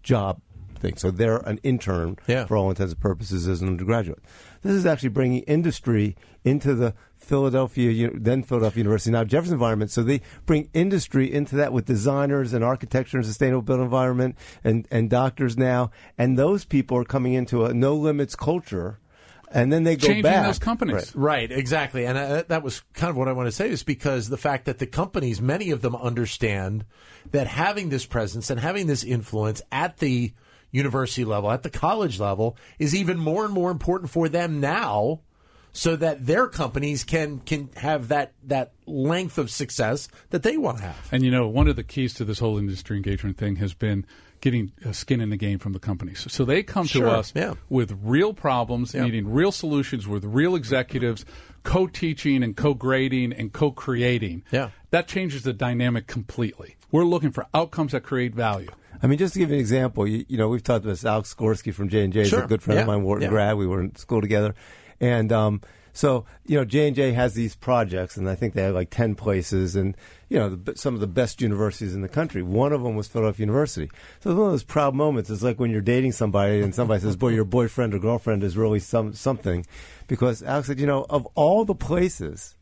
job 0.02 0.40
thing. 0.78 0.96
So 0.96 1.10
they're 1.10 1.36
an 1.38 1.60
intern 1.62 2.16
Yeah. 2.26 2.46
for 2.46 2.56
all 2.56 2.70
intents 2.70 2.92
and 2.92 3.00
purposes 3.00 3.46
as 3.46 3.60
an 3.60 3.68
undergraduate. 3.68 4.20
This 4.62 4.72
is 4.72 4.86
actually 4.86 5.10
bringing 5.10 5.42
industry 5.42 6.16
into 6.44 6.74
the 6.74 6.94
Philadelphia, 7.32 8.10
then 8.12 8.42
Philadelphia 8.42 8.82
University, 8.82 9.10
now 9.10 9.24
Jefferson 9.24 9.54
environment. 9.54 9.90
So 9.90 10.02
they 10.02 10.20
bring 10.44 10.68
industry 10.74 11.32
into 11.32 11.56
that 11.56 11.72
with 11.72 11.86
designers 11.86 12.52
and 12.52 12.62
architecture 12.62 13.16
and 13.16 13.24
sustainable 13.24 13.62
built 13.62 13.80
environment 13.80 14.36
and, 14.62 14.86
and 14.90 15.08
doctors 15.08 15.56
now. 15.56 15.92
And 16.18 16.38
those 16.38 16.66
people 16.66 16.98
are 16.98 17.04
coming 17.04 17.32
into 17.32 17.64
a 17.64 17.72
no 17.72 17.94
limits 17.94 18.36
culture. 18.36 18.98
And 19.50 19.72
then 19.72 19.84
they 19.84 19.96
go 19.96 20.08
Changing 20.08 20.24
back. 20.24 20.44
those 20.44 20.58
companies. 20.58 21.14
Right. 21.14 21.48
Right, 21.48 21.52
exactly. 21.52 22.04
And 22.04 22.18
uh, 22.18 22.44
that 22.48 22.62
was 22.62 22.82
kind 22.92 23.08
of 23.08 23.16
what 23.16 23.28
I 23.28 23.32
want 23.32 23.46
to 23.46 23.52
say 23.52 23.70
is 23.70 23.82
because 23.82 24.28
the 24.28 24.36
fact 24.36 24.66
that 24.66 24.78
the 24.78 24.86
companies, 24.86 25.40
many 25.40 25.70
of 25.70 25.80
them 25.80 25.96
understand 25.96 26.84
that 27.30 27.46
having 27.46 27.88
this 27.88 28.04
presence 28.04 28.50
and 28.50 28.60
having 28.60 28.88
this 28.88 29.04
influence 29.04 29.62
at 29.72 29.96
the 29.96 30.34
university 30.70 31.24
level, 31.24 31.50
at 31.50 31.62
the 31.62 31.70
college 31.70 32.20
level, 32.20 32.58
is 32.78 32.94
even 32.94 33.18
more 33.18 33.46
and 33.46 33.54
more 33.54 33.70
important 33.70 34.10
for 34.10 34.28
them 34.28 34.60
now 34.60 35.20
so 35.72 35.96
that 35.96 36.26
their 36.26 36.46
companies 36.48 37.02
can 37.04 37.38
can 37.40 37.70
have 37.76 38.08
that 38.08 38.32
that 38.44 38.72
length 38.86 39.38
of 39.38 39.50
success 39.50 40.08
that 40.30 40.42
they 40.42 40.56
want 40.56 40.78
to 40.78 40.84
have. 40.84 41.08
And 41.12 41.24
you 41.24 41.30
know, 41.30 41.48
one 41.48 41.68
of 41.68 41.76
the 41.76 41.82
keys 41.84 42.14
to 42.14 42.24
this 42.24 42.38
whole 42.38 42.58
industry 42.58 42.96
engagement 42.96 43.38
thing 43.38 43.56
has 43.56 43.72
been 43.74 44.04
getting 44.40 44.72
uh, 44.84 44.90
skin 44.92 45.20
in 45.20 45.30
the 45.30 45.36
game 45.36 45.58
from 45.58 45.72
the 45.72 45.78
companies. 45.78 46.26
So 46.28 46.44
they 46.44 46.64
come 46.64 46.86
Sure, 46.86 47.06
to 47.06 47.10
us 47.12 47.32
yeah. 47.34 47.54
with 47.68 47.96
real 48.02 48.34
problems, 48.34 48.92
Yeah. 48.92 49.04
needing 49.04 49.30
real 49.32 49.52
solutions 49.52 50.08
with 50.08 50.24
real 50.24 50.56
executives, 50.56 51.24
co-teaching 51.62 52.42
and 52.42 52.56
co-grading 52.56 53.32
and 53.32 53.52
co-creating. 53.52 54.42
Yeah. 54.50 54.70
That 54.90 55.06
changes 55.08 55.42
the 55.44 55.52
dynamic 55.52 56.06
completely. 56.08 56.76
We're 56.90 57.04
looking 57.04 57.30
for 57.30 57.46
outcomes 57.54 57.92
that 57.92 58.02
create 58.02 58.34
value. 58.34 58.68
I 59.02 59.06
mean, 59.06 59.18
just 59.18 59.32
to 59.34 59.38
give 59.38 59.48
you 59.50 59.54
an 59.54 59.60
example, 59.60 60.06
you, 60.06 60.24
you 60.28 60.36
know, 60.36 60.48
we've 60.48 60.62
talked 60.62 60.84
about 60.84 60.90
this. 60.92 61.04
Alex 61.04 61.34
Gorsky 61.34 61.72
from 61.72 61.88
J 61.88 62.04
and 62.04 62.12
J 62.12 62.20
is 62.22 62.28
Sure. 62.28 62.42
a 62.44 62.46
good 62.46 62.62
friend 62.62 62.80
of 62.80 62.86
mine, 62.86 63.02
Wharton 63.04 63.22
Yeah. 63.22 63.28
grad. 63.30 63.56
We 63.56 63.66
were 63.66 63.80
in 63.80 63.94
school 63.96 64.20
together, 64.20 64.54
and 65.02 65.32
um, 65.32 65.60
so 65.92 66.24
you 66.46 66.56
know, 66.56 66.64
J 66.64 66.86
and 66.86 66.96
J 66.96 67.12
has 67.12 67.34
these 67.34 67.54
projects, 67.54 68.16
and 68.16 68.30
I 68.30 68.34
think 68.34 68.54
they 68.54 68.62
have 68.62 68.74
like 68.74 68.88
ten 68.88 69.14
places, 69.14 69.76
and 69.76 69.94
you 70.30 70.38
know, 70.38 70.54
the, 70.54 70.76
some 70.76 70.94
of 70.94 71.00
the 71.00 71.06
best 71.06 71.42
universities 71.42 71.94
in 71.94 72.00
the 72.00 72.08
country. 72.08 72.42
One 72.42 72.72
of 72.72 72.82
them 72.82 72.94
was 72.94 73.08
Philadelphia 73.08 73.44
University. 73.44 73.90
So 74.20 74.30
it's 74.30 74.38
one 74.38 74.46
of 74.46 74.52
those 74.52 74.62
proud 74.62 74.94
moments. 74.94 75.28
It's 75.28 75.42
like 75.42 75.60
when 75.60 75.70
you're 75.70 75.82
dating 75.82 76.12
somebody, 76.12 76.62
and 76.62 76.74
somebody 76.74 77.02
says, 77.02 77.16
"Boy, 77.16 77.28
your 77.28 77.44
boyfriend 77.44 77.94
or 77.94 77.98
girlfriend 77.98 78.42
is 78.42 78.56
really 78.56 78.78
some 78.78 79.12
something," 79.12 79.66
because 80.06 80.42
Alex 80.42 80.68
said, 80.68 80.80
"You 80.80 80.86
know, 80.86 81.04
of 81.10 81.26
all 81.34 81.64
the 81.64 81.74
places." 81.74 82.56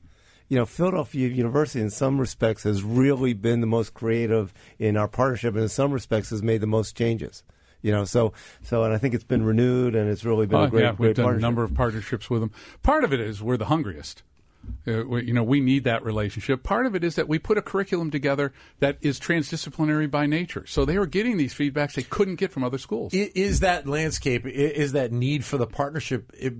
you 0.48 0.57
know, 0.57 0.66
Philadelphia 0.66 1.29
University 1.29 1.81
in 1.81 1.90
some 1.90 2.18
respects 2.18 2.64
has 2.64 2.83
really 2.83 3.33
been 3.35 3.61
the 3.61 3.68
most 3.68 3.94
creative 3.94 4.53
in 4.81 4.96
our 4.96 5.07
partnership, 5.07 5.55
and 5.55 5.62
in 5.62 5.68
some 5.68 5.92
respects 5.92 6.31
has 6.31 6.42
made 6.42 6.61
the 6.61 6.66
most 6.66 6.96
changes. 6.96 7.44
You 7.83 7.93
know, 7.93 8.05
so 8.05 8.33
so, 8.62 8.85
and 8.85 8.93
I 8.93 8.99
think 8.99 9.14
it's 9.14 9.25
been 9.25 9.43
renewed, 9.45 9.95
and 9.95 10.09
it's 10.11 10.25
really 10.25 10.47
been 10.47 10.59
Oh, 10.59 10.62
a 10.64 10.69
great, 10.69 10.83
yeah, 10.83 10.93
great 10.93 11.09
we've 11.09 11.16
done 11.16 11.35
a 11.35 11.38
number 11.38 11.62
of 11.62 11.75
partnerships 11.75 12.29
with 12.29 12.40
them. 12.40 12.51
Part 12.83 13.05
of 13.05 13.12
it 13.12 13.21
is 13.21 13.43
we're 13.43 13.57
the 13.57 13.66
hungriest. 13.66 14.23
Uh, 14.87 15.05
we, 15.07 15.25
you 15.25 15.33
know, 15.33 15.43
we 15.43 15.59
need 15.61 15.85
that 15.85 16.05
relationship. 16.05 16.62
Part 16.62 16.85
of 16.85 16.95
it 16.95 17.03
is 17.03 17.14
that 17.14 17.27
we 17.27 17.38
put 17.38 17.57
a 17.57 17.62
curriculum 17.62 18.11
together 18.11 18.53
that 18.81 18.99
is 19.01 19.19
transdisciplinary 19.19 20.11
by 20.11 20.27
nature. 20.27 20.66
So 20.66 20.85
they 20.85 20.99
were 20.99 21.07
getting 21.07 21.38
these 21.38 21.55
feedbacks 21.55 21.95
they 21.95 22.03
couldn't 22.03 22.35
get 22.37 22.53
from 22.53 22.62
other 22.64 22.77
schools. 22.77 23.14
Is 23.14 23.61
that 23.61 23.87
landscape? 23.87 24.45
Is 24.47 24.93
that 24.93 25.12
need 25.12 25.47
for 25.47 25.57
the 25.57 25.66
partnership? 25.66 26.31
It, 26.38 26.53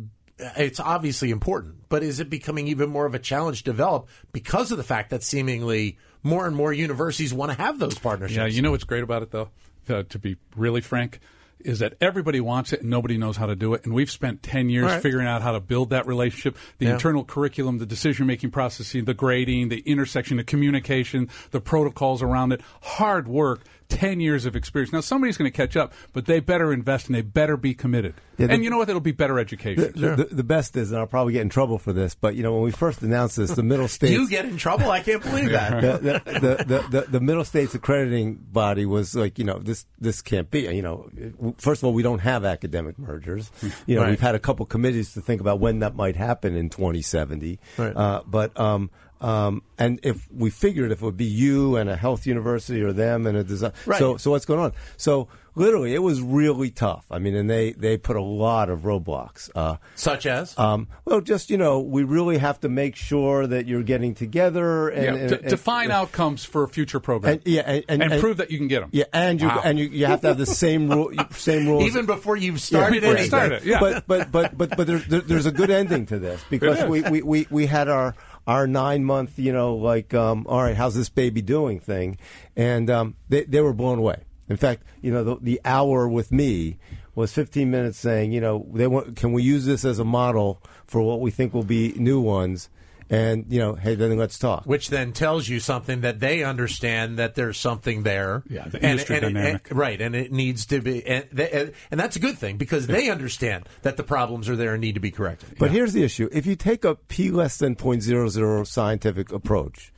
it's 0.57 0.81
obviously 0.81 1.31
important, 1.31 1.75
but 1.91 2.03
is 2.03 2.19
it 2.21 2.31
becoming 2.31 2.69
even 2.69 2.89
more 2.89 3.05
of 3.05 3.15
a 3.15 3.19
challenge 3.19 3.59
to 3.59 3.65
develop 3.65 4.09
because 4.33 4.73
of 4.73 4.79
the 4.79 4.85
fact 4.85 5.11
that 5.11 5.23
seemingly 5.23 5.99
more 6.23 6.47
and 6.47 6.57
more 6.57 6.73
universities 6.73 7.35
want 7.35 7.53
to 7.53 7.59
have 7.59 7.79
those 7.79 7.99
partnerships? 7.99 8.39
Yeah, 8.39 8.47
you 8.47 8.63
know 8.63 8.71
what's 8.71 8.85
great 8.85 9.03
about 9.03 9.23
it, 9.23 9.31
though, 9.31 9.51
uh, 9.88 10.03
to 10.09 10.19
be 10.19 10.37
really 10.57 10.81
frank, 10.81 11.21
is 11.61 11.81
that 11.81 11.95
everybody 12.01 12.40
wants 12.40 12.73
it 12.73 12.81
and 12.81 12.88
nobody 12.90 13.19
knows 13.19 13.37
how 13.37 13.47
to 13.47 13.55
do 13.55 13.75
it. 13.75 13.85
And 13.85 13.93
we've 13.93 14.11
spent 14.11 14.43
10 14.43 14.71
years 14.71 14.87
right. 14.87 15.03
figuring 15.03 15.27
out 15.27 15.43
how 15.43 15.53
to 15.53 15.61
build 15.61 15.90
that 15.90 16.07
relationship 16.07 16.57
the 16.79 16.87
Yeah. 16.87 16.95
internal 16.95 17.23
curriculum, 17.25 17.79
the 17.79 17.87
decision 17.87 18.27
making 18.27 18.51
processing, 18.51 19.05
the 19.05 19.14
grading, 19.14 19.69
the 19.69 19.81
intersection, 19.81 20.38
the 20.38 20.45
communication, 20.45 21.29
the 21.51 21.61
protocols 21.61 22.23
around 22.23 22.53
it. 22.53 22.62
Hard 22.81 23.29
work. 23.29 23.62
10 23.90 24.20
years 24.20 24.46
of 24.46 24.57
experience. 24.57 24.92
Now, 24.92 25.00
somebody's 25.00 25.37
going 25.37 25.50
to 25.50 25.57
catch 25.57 25.76
up, 25.76 25.92
but 26.12 26.24
they 26.26 26.40
better 26.40 26.72
invest 26.72 27.07
and 27.07 27.14
they 27.14 27.20
better 27.22 27.57
be 27.57 27.74
committed. 27.74 28.14
Yeah, 28.38 28.46
the- 28.46 28.55
and 28.55 28.64
you 28.64 28.70
know 28.70 28.79
what? 28.79 28.88
It'll 28.88 29.00
be 29.00 29.12
better 29.12 29.38
education. 29.38 29.92
The, 29.94 30.16
the, 30.16 30.35
the 30.37 30.44
best 30.44 30.76
is, 30.76 30.90
and 30.92 31.00
I'll 31.00 31.07
probably 31.07 31.35
get 31.35 31.42
in 31.42 31.50
trouble 31.50 31.79
for 31.79 31.92
this, 31.92 32.14
but 32.14 32.35
you 32.37 32.42
know, 32.42 32.55
when 32.55 32.62
we 32.62 32.70
first 32.70 33.03
announced 33.03 33.37
this, 33.37 33.50
the 33.50 33.62
middle 33.62 33.88
states. 33.98 34.12
you 34.12 34.29
get 34.29 34.46
in 34.46 34.57
trouble. 34.57 34.90
I 34.90 35.00
can't 35.00 35.22
believe 35.22 35.50
that. 35.53 35.81
the, 35.83 35.98
the, 35.98 36.31
the, 36.40 36.64
the, 36.64 36.88
the, 36.88 37.07
the 37.11 37.20
middle 37.20 37.44
states 37.44 37.74
accrediting 37.74 38.37
body 38.37 38.87
was 38.87 39.14
like, 39.14 39.38
you 39.38 39.44
know, 39.44 39.59
this 39.59 39.85
this 39.98 40.22
can't 40.22 40.50
be. 40.50 40.61
You 40.61 40.81
know, 40.83 41.11
first 41.59 41.83
of 41.83 41.87
all, 41.87 41.92
we 41.92 42.03
don't 42.03 42.20
have 42.20 42.44
academic 42.44 42.98
mergers. 42.98 43.50
You 43.87 43.96
know, 43.96 44.03
Right. 44.03 44.11
we've 44.11 44.20
had 44.20 44.35
a 44.35 44.38
couple 44.38 44.64
committees 44.66 45.12
to 45.14 45.20
think 45.20 45.40
about 45.42 45.61
when 45.61 45.81
that 45.81 45.94
might 45.94 46.16
happen 46.16 46.55
in 46.57 46.70
2070. 46.70 47.59
Right. 47.76 47.94
Uh, 47.96 48.22
but 48.26 48.59
um, 48.59 48.90
um, 49.21 49.63
and 49.79 50.01
if 50.03 50.29
we 50.33 50.51
figured 50.51 50.93
if 50.93 51.03
it 51.03 51.05
would 51.05 51.17
be 51.17 51.25
you 51.25 51.77
and 51.77 51.89
a 51.91 51.97
health 51.97 52.27
university 52.27 52.83
or 52.83 52.93
them 52.93 53.27
and 53.27 53.37
a 53.37 53.45
design, 53.45 53.73
Right. 53.87 53.99
so 53.99 54.17
so 54.17 54.31
what's 54.31 54.45
going 54.47 54.61
on? 54.61 54.73
So 54.97 55.29
literally, 55.57 55.95
it 55.95 56.03
was 56.03 56.21
really 56.23 56.71
tough. 56.71 57.05
I 57.11 57.19
mean, 57.19 57.35
and 57.35 57.49
they 57.51 57.73
they 57.73 57.97
put 57.97 58.17
a 58.17 58.23
lot 58.23 58.71
of 58.71 58.81
roadblocks. 58.81 59.51
Uh, 59.55 59.77
Such 59.95 60.27
as? 60.27 60.59
um, 60.59 60.89
well, 61.05 61.21
just 61.21 61.51
you 61.51 61.57
know, 61.59 61.81
we 61.81 62.05
really 62.05 62.39
have 62.39 62.61
to 62.61 62.69
make 62.69 62.97
sure 62.97 63.47
that 63.47 63.67
you're 63.67 63.83
getting 63.83 64.15
together 64.15 64.89
and, 64.89 65.05
Yeah, 65.05 65.23
and- 65.23 65.33
and- 65.33 65.49
define 65.49 65.91
outcomes 65.91 66.45
for 66.45 66.63
a 66.63 66.69
future 66.69 67.01
program. 67.01 67.35
and 67.35 67.43
yeah, 67.47 67.63
and, 67.63 67.85
and, 67.89 68.03
and- 68.13 68.21
prove 68.21 68.37
that 68.39 68.51
you 68.51 68.59
can 68.59 68.69
get 68.69 68.81
them. 68.81 68.91
Yeah, 68.93 69.05
and 69.13 69.41
you 69.41 69.49
Wow. 69.49 69.61
and 69.65 69.79
you, 69.79 69.87
you 69.89 70.07
have 70.07 70.21
to 70.23 70.29
have 70.29 70.39
the 70.39 70.47
same 70.47 70.89
rule, 70.91 71.11
same 71.33 71.67
rules. 71.69 71.85
Even 71.85 72.07
before 72.07 72.37
you've 72.37 72.61
started 72.61 73.03
anything. 73.05 73.27
started. 73.27 73.65
Yeah. 73.65 73.81
But 73.81 74.07
but 74.07 74.31
but 74.33 74.57
but 74.57 74.77
but 74.77 74.87
there's 74.87 75.07
there, 75.07 75.21
there's 75.21 75.47
a 75.47 75.53
good 75.53 75.71
ending 75.71 76.07
to 76.07 76.19
this 76.19 76.43
because 76.49 76.85
we, 76.85 77.03
we, 77.03 77.23
we, 77.23 77.47
we 77.51 77.67
had 77.67 77.89
our 77.89 78.15
our 78.46 78.66
nine 78.66 79.05
month 79.05 79.38
you 79.38 79.53
know 79.53 79.74
like 79.74 80.12
um, 80.14 80.46
all 80.48 80.62
right 80.62 80.76
how's 80.76 80.94
this 80.94 81.09
baby 81.09 81.42
doing 81.42 81.79
thing 81.79 82.18
and 82.57 82.90
um, 82.90 83.16
they 83.29 83.44
they 83.44 83.61
were 83.61 83.72
blown 83.72 83.98
away. 83.98 84.22
In 84.48 84.57
fact, 84.57 84.83
you 85.00 85.12
know 85.12 85.22
the, 85.22 85.37
the 85.40 85.61
hour 85.64 86.09
with 86.09 86.33
me 86.33 86.79
was 87.14 87.33
15 87.33 87.70
minutes 87.70 87.98
saying 87.98 88.33
you 88.33 88.40
know 88.40 88.66
they 88.72 88.87
want 88.87 89.16
can 89.16 89.33
we 89.33 89.42
use 89.42 89.64
this 89.66 89.85
as 89.85 89.98
a 89.98 90.05
model 90.05 90.62
for 90.87 91.03
what 91.03 91.20
we 91.20 91.31
think 91.31 91.55
will 91.55 91.62
be 91.62 91.92
new 91.96 92.20
ones 92.20 92.68
and 93.11 93.46
you 93.49 93.59
know 93.59 93.75
hey 93.75 93.96
then 93.96 94.16
let's 94.16 94.38
talk. 94.38 94.64
Which 94.64 94.88
then 94.88 95.12
tells 95.12 95.49
you 95.49 95.59
something 95.61 96.01
that 96.03 96.20
they 96.20 96.44
understand 96.44 97.18
that 97.18 97.35
there's 97.35 97.59
something 97.59 98.05
there. 98.05 98.44
Yeah, 98.49 98.68
the 98.68 98.83
industry 98.83 99.16
and- 99.16 99.25
and- 99.27 99.35
dynamic. 99.35 99.68
right, 99.73 100.01
and 100.01 100.14
it 100.14 100.33
needs 100.33 100.64
to 100.66 100.81
be, 100.81 101.05
and, 101.05 101.27
they, 101.33 101.73
and 101.90 102.01
that's 102.01 102.16
a 102.16 102.20
good 102.20 102.38
thing 102.38 102.57
because 102.57 102.87
they 102.87 103.11
understand 103.11 103.68
that 103.83 103.96
the 103.96 104.05
problems 104.05 104.49
are 104.49 104.57
there 104.57 104.73
and 104.73 104.81
need 104.81 104.94
to 104.94 105.01
be 105.01 105.11
corrected. 105.11 105.57
But 105.59 105.73
here's 105.73 105.92
the 105.92 106.05
issue: 106.05 106.29
if 106.33 106.46
you 106.46 106.55
take 106.57 106.85
a 106.85 106.94
p 106.94 107.31
less 107.31 107.59
than 107.59 107.75
0.00 107.75 108.66
scientific 108.66 109.33
approach, 109.33 109.92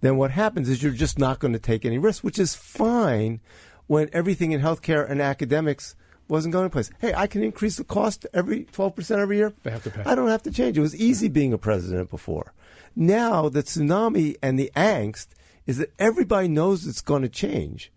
then 0.00 0.16
what 0.16 0.32
happens 0.32 0.68
is 0.68 0.82
you're 0.82 0.92
just 0.92 1.18
not 1.18 1.38
going 1.38 1.52
to 1.52 1.58
take 1.60 1.84
any 1.84 1.98
risks, 1.98 2.24
which 2.24 2.38
is 2.38 2.54
fine 2.56 3.40
when 3.86 4.10
everything 4.12 4.52
in 4.52 4.60
healthcare 4.60 5.08
and 5.08 5.22
academics 5.22 5.94
wasn't 6.28 6.52
going 6.52 6.68
place. 6.70 6.90
Hey, 7.00 7.14
I 7.14 7.26
can 7.26 7.42
increase 7.42 7.76
the 7.76 7.84
cost 7.84 8.26
every 8.32 8.64
12% 8.64 9.18
every 9.18 9.38
year. 9.38 9.52
They 9.62 9.70
have 9.70 9.84
to 9.84 9.90
pay. 9.90 10.02
I 10.04 10.14
don't 10.14 10.28
have 10.28 10.42
to 10.44 10.50
change. 10.50 10.78
It 10.78 10.82
was 10.82 10.96
easy 10.96 11.28
being 11.28 11.52
a 11.52 11.58
president 11.58 12.10
before. 12.10 12.52
Now 12.94 13.48
the 13.48 13.62
tsunami 13.62 14.36
and 14.42 14.58
the 14.58 14.70
angst 14.76 15.28
is 15.66 15.78
that 15.78 15.92
everybody 15.98 16.48
knows 16.48 16.86
it's 16.86 17.00
going 17.00 17.22
to 17.22 17.28
change. 17.28 17.92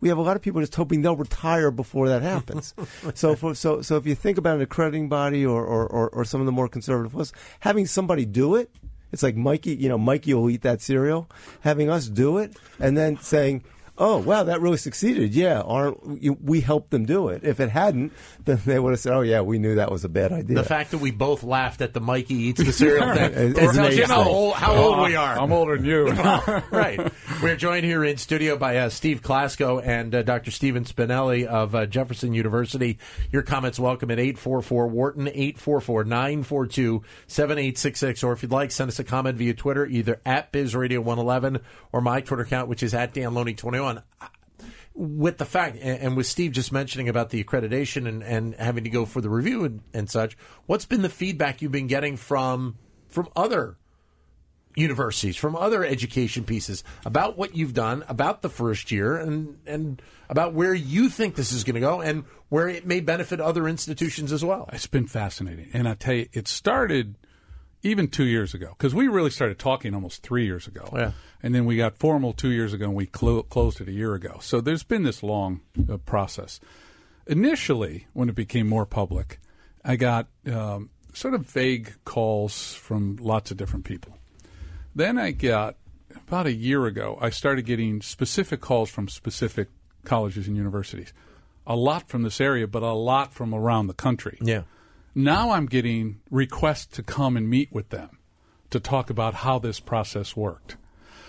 We 0.00 0.08
have 0.10 0.18
a 0.18 0.22
lot 0.22 0.36
of 0.36 0.42
people 0.42 0.60
just 0.60 0.74
hoping 0.74 1.02
they'll 1.02 1.16
retire 1.16 1.70
before 1.72 2.08
that 2.08 2.22
happens. 2.22 2.72
so, 3.14 3.34
for, 3.34 3.54
so, 3.54 3.82
so 3.82 3.96
if 3.96 4.06
you 4.06 4.14
think 4.14 4.38
about 4.38 4.56
an 4.56 4.62
accrediting 4.62 5.08
body 5.08 5.44
or, 5.44 5.64
or, 5.64 5.86
or, 5.86 6.08
or 6.10 6.24
some 6.24 6.40
of 6.40 6.46
the 6.46 6.52
more 6.52 6.68
conservative 6.68 7.14
ones, 7.14 7.32
having 7.60 7.86
somebody 7.86 8.24
do 8.24 8.54
it, 8.54 8.70
it's 9.10 9.22
like 9.22 9.36
Mikey. 9.36 9.74
You 9.74 9.88
know, 9.88 9.98
Mikey 9.98 10.34
will 10.34 10.50
eat 10.50 10.62
that 10.62 10.80
cereal. 10.80 11.28
Having 11.60 11.90
us 11.90 12.08
do 12.08 12.38
it, 12.38 12.56
and 12.78 12.96
then 12.96 13.16
saying, 13.18 13.64
"Oh, 13.98 14.18
wow, 14.18 14.44
that 14.44 14.60
really 14.60 14.76
succeeded." 14.76 15.34
Yeah, 15.34 15.60
aren't 15.60 16.42
we 16.42 16.60
helped 16.60 16.90
them 16.90 17.04
do 17.04 17.28
it? 17.28 17.44
If 17.44 17.60
it 17.60 17.68
hadn't, 17.70 18.12
then 18.44 18.60
they 18.64 18.78
would 18.78 18.90
have 18.90 19.00
said, 19.00 19.12
"Oh, 19.12 19.20
yeah, 19.20 19.40
we 19.42 19.58
knew 19.58 19.74
that 19.76 19.90
was 19.90 20.04
a 20.04 20.08
bad 20.08 20.32
idea." 20.32 20.56
The 20.56 20.64
fact 20.64 20.92
that 20.92 20.98
we 20.98 21.10
both 21.10 21.42
laughed 21.42 21.80
at 21.82 21.92
the 21.94 22.00
Mikey 22.00 22.34
eats 22.34 22.62
the 22.64 22.72
cereal 22.72 23.14
thing 23.14 23.32
It's- 23.32 23.74
tells 23.76 23.96
you 23.96 24.06
how 24.06 24.22
old, 24.22 24.54
how 24.54 24.74
old 24.74 25.00
we 25.06 25.14
are. 25.16 25.38
I'm 25.38 25.52
older 25.52 25.76
than 25.76 25.84
you. 25.84 26.06
right. 26.70 27.12
We're 27.42 27.56
joined 27.56 27.84
here 27.84 28.04
in 28.04 28.16
studio 28.16 28.56
by 28.56 28.78
uh, 28.78 28.88
Steve 28.88 29.22
Klasko 29.22 29.80
and 29.86 30.14
uh, 30.14 30.22
Dr. 30.22 30.50
Stephen 30.50 30.84
Spinelli 30.84 31.44
of 31.46 31.74
uh, 31.74 31.86
Jefferson 31.86 32.32
University. 32.34 32.98
Your 33.30 33.42
comments 33.42 33.78
welcome 33.78 34.10
at 34.10 34.18
844 34.18 34.88
Wharton, 34.88 35.28
844 35.28 36.04
942 36.04 37.02
7866. 37.28 38.22
Or 38.24 38.32
if 38.32 38.42
you'd 38.42 38.50
like, 38.52 38.70
send 38.70 38.88
us 38.88 38.98
a 38.98 39.04
comment 39.04 39.36
via 39.36 39.54
Twitter, 39.54 39.86
either 39.86 40.20
at 40.26 40.52
BizRadio111 40.52 41.60
or 41.92 42.00
my 42.00 42.20
Twitter 42.20 42.42
account, 42.42 42.68
which 42.68 42.82
is 42.82 42.94
at 42.94 43.14
DanLoney21. 43.14 43.87
With 44.94 45.38
the 45.38 45.44
fact, 45.44 45.78
and 45.80 46.00
and 46.00 46.16
with 46.16 46.26
Steve 46.26 46.52
just 46.52 46.72
mentioning 46.72 47.08
about 47.08 47.30
the 47.30 47.42
accreditation 47.42 48.08
and, 48.08 48.22
and 48.22 48.54
having 48.56 48.84
to 48.84 48.90
go 48.90 49.04
for 49.04 49.20
the 49.20 49.30
review 49.30 49.64
and, 49.64 49.80
and 49.94 50.10
such, 50.10 50.36
what's 50.66 50.86
been 50.86 51.02
the 51.02 51.08
feedback 51.08 51.62
you've 51.62 51.70
been 51.70 51.86
getting 51.86 52.16
from 52.16 52.76
from 53.08 53.28
other 53.36 53.76
universities, 54.74 55.36
from 55.36 55.56
other 55.56 55.84
education 55.84 56.44
pieces 56.44 56.84
about 57.04 57.36
what 57.36 57.56
you've 57.56 57.74
done, 57.74 58.04
about 58.08 58.42
the 58.42 58.48
first 58.48 58.90
year, 58.90 59.16
and 59.16 59.58
and 59.66 60.02
about 60.28 60.54
where 60.54 60.74
you 60.74 61.08
think 61.08 61.34
this 61.34 61.52
is 61.52 61.64
going 61.64 61.74
to 61.74 61.80
go, 61.80 62.00
and 62.00 62.24
where 62.48 62.68
it 62.68 62.86
may 62.86 63.00
benefit 63.00 63.40
other 63.40 63.68
institutions 63.68 64.32
as 64.32 64.44
well. 64.44 64.68
It's 64.72 64.86
been 64.86 65.06
fascinating. 65.06 65.70
And 65.72 65.88
I 65.88 65.94
tell 65.94 66.14
you, 66.14 66.28
it 66.32 66.48
started 66.48 67.16
even 67.82 68.08
two 68.08 68.24
years 68.24 68.54
ago 68.54 68.74
because 68.76 68.94
we 68.94 69.08
really 69.08 69.30
started 69.30 69.58
talking 69.58 69.94
almost 69.94 70.22
three 70.22 70.44
years 70.44 70.66
ago. 70.66 70.88
Yeah. 70.92 71.12
And 71.42 71.54
then 71.54 71.64
we 71.64 71.76
got 71.76 71.96
formal 71.96 72.32
two 72.32 72.50
years 72.50 72.72
ago 72.72 72.86
and 72.86 72.94
we 72.94 73.06
clo- 73.06 73.42
closed 73.42 73.80
it 73.80 73.88
a 73.88 73.92
year 73.92 74.14
ago. 74.14 74.38
So 74.40 74.60
there's 74.60 74.82
been 74.82 75.04
this 75.04 75.22
long 75.22 75.60
uh, 75.88 75.98
process. 75.98 76.58
Initially, 77.26 78.06
when 78.12 78.28
it 78.28 78.34
became 78.34 78.68
more 78.68 78.86
public, 78.86 79.38
I 79.84 79.96
got 79.96 80.28
um, 80.50 80.90
sort 81.12 81.34
of 81.34 81.46
vague 81.46 81.94
calls 82.04 82.74
from 82.74 83.16
lots 83.20 83.50
of 83.50 83.56
different 83.56 83.84
people. 83.84 84.16
Then 84.94 85.18
I 85.18 85.30
got, 85.30 85.76
about 86.26 86.46
a 86.46 86.52
year 86.52 86.86
ago, 86.86 87.18
I 87.20 87.30
started 87.30 87.62
getting 87.62 88.02
specific 88.02 88.60
calls 88.60 88.90
from 88.90 89.08
specific 89.08 89.68
colleges 90.04 90.48
and 90.48 90.56
universities. 90.56 91.12
A 91.66 91.76
lot 91.76 92.08
from 92.08 92.22
this 92.22 92.40
area, 92.40 92.66
but 92.66 92.82
a 92.82 92.92
lot 92.92 93.32
from 93.32 93.54
around 93.54 93.86
the 93.86 93.94
country. 93.94 94.38
Yeah. 94.40 94.62
Now 95.18 95.50
I'm 95.50 95.66
getting 95.66 96.20
requests 96.30 96.86
to 96.94 97.02
come 97.02 97.36
and 97.36 97.50
meet 97.50 97.72
with 97.72 97.88
them 97.88 98.18
to 98.70 98.78
talk 98.78 99.10
about 99.10 99.34
how 99.34 99.58
this 99.58 99.80
process 99.80 100.36
worked. 100.36 100.76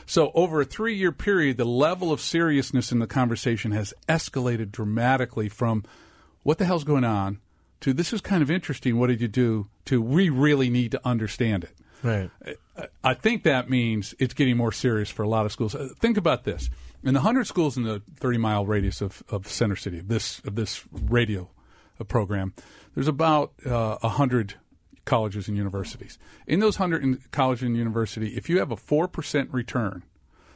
So, 0.05 0.31
over 0.35 0.61
a 0.61 0.65
three 0.65 0.95
year 0.95 1.11
period, 1.11 1.57
the 1.57 1.65
level 1.65 2.11
of 2.11 2.21
seriousness 2.21 2.91
in 2.91 2.99
the 2.99 3.07
conversation 3.07 3.71
has 3.71 3.91
escalated 4.07 4.71
dramatically 4.71 5.49
from 5.49 5.85
what 6.43 6.59
the 6.59 6.65
hell's 6.65 6.83
going 6.83 7.03
on 7.03 7.39
to 7.79 7.91
this 7.91 8.13
is 8.13 8.21
kind 8.21 8.43
of 8.43 8.51
interesting. 8.51 8.99
What 8.99 9.07
did 9.07 9.21
you 9.21 9.27
do? 9.27 9.69
To 9.85 9.99
we 9.99 10.29
really 10.29 10.69
need 10.69 10.91
to 10.91 11.01
understand 11.03 11.63
it. 11.63 11.75
Right. 12.03 12.29
I 13.03 13.15
think 13.15 13.41
that 13.41 13.71
means 13.71 14.13
it's 14.19 14.35
getting 14.35 14.55
more 14.55 14.71
serious 14.71 15.09
for 15.09 15.23
a 15.23 15.27
lot 15.27 15.47
of 15.47 15.51
schools. 15.51 15.73
Uh, 15.73 15.89
Think 15.99 16.15
about 16.15 16.43
this: 16.43 16.69
in 17.03 17.15
the 17.15 17.21
hundred 17.21 17.47
schools 17.47 17.75
in 17.75 17.85
the 17.85 18.03
thirty 18.17 18.37
mile 18.37 18.67
radius 18.67 19.01
of, 19.01 19.23
of 19.29 19.47
Center 19.47 19.75
City, 19.75 19.97
of 19.97 20.09
this 20.09 20.41
of 20.45 20.53
this 20.53 20.83
radio 20.91 21.49
uh, 21.99 22.03
program, 22.03 22.53
there's 22.99 23.07
about 23.07 23.53
uh, 23.65 23.97
a 24.03 24.09
hundred 24.09 24.55
colleges 25.05 25.47
and 25.47 25.55
universities. 25.55 26.17
In 26.45 26.59
those 26.59 26.75
hundred 26.75 27.01
in- 27.01 27.21
colleges 27.31 27.63
and 27.63 27.77
university, 27.77 28.35
if 28.35 28.49
you 28.49 28.59
have 28.59 28.71
a 28.71 28.75
four 28.75 29.07
percent 29.07 29.53
return, 29.53 30.03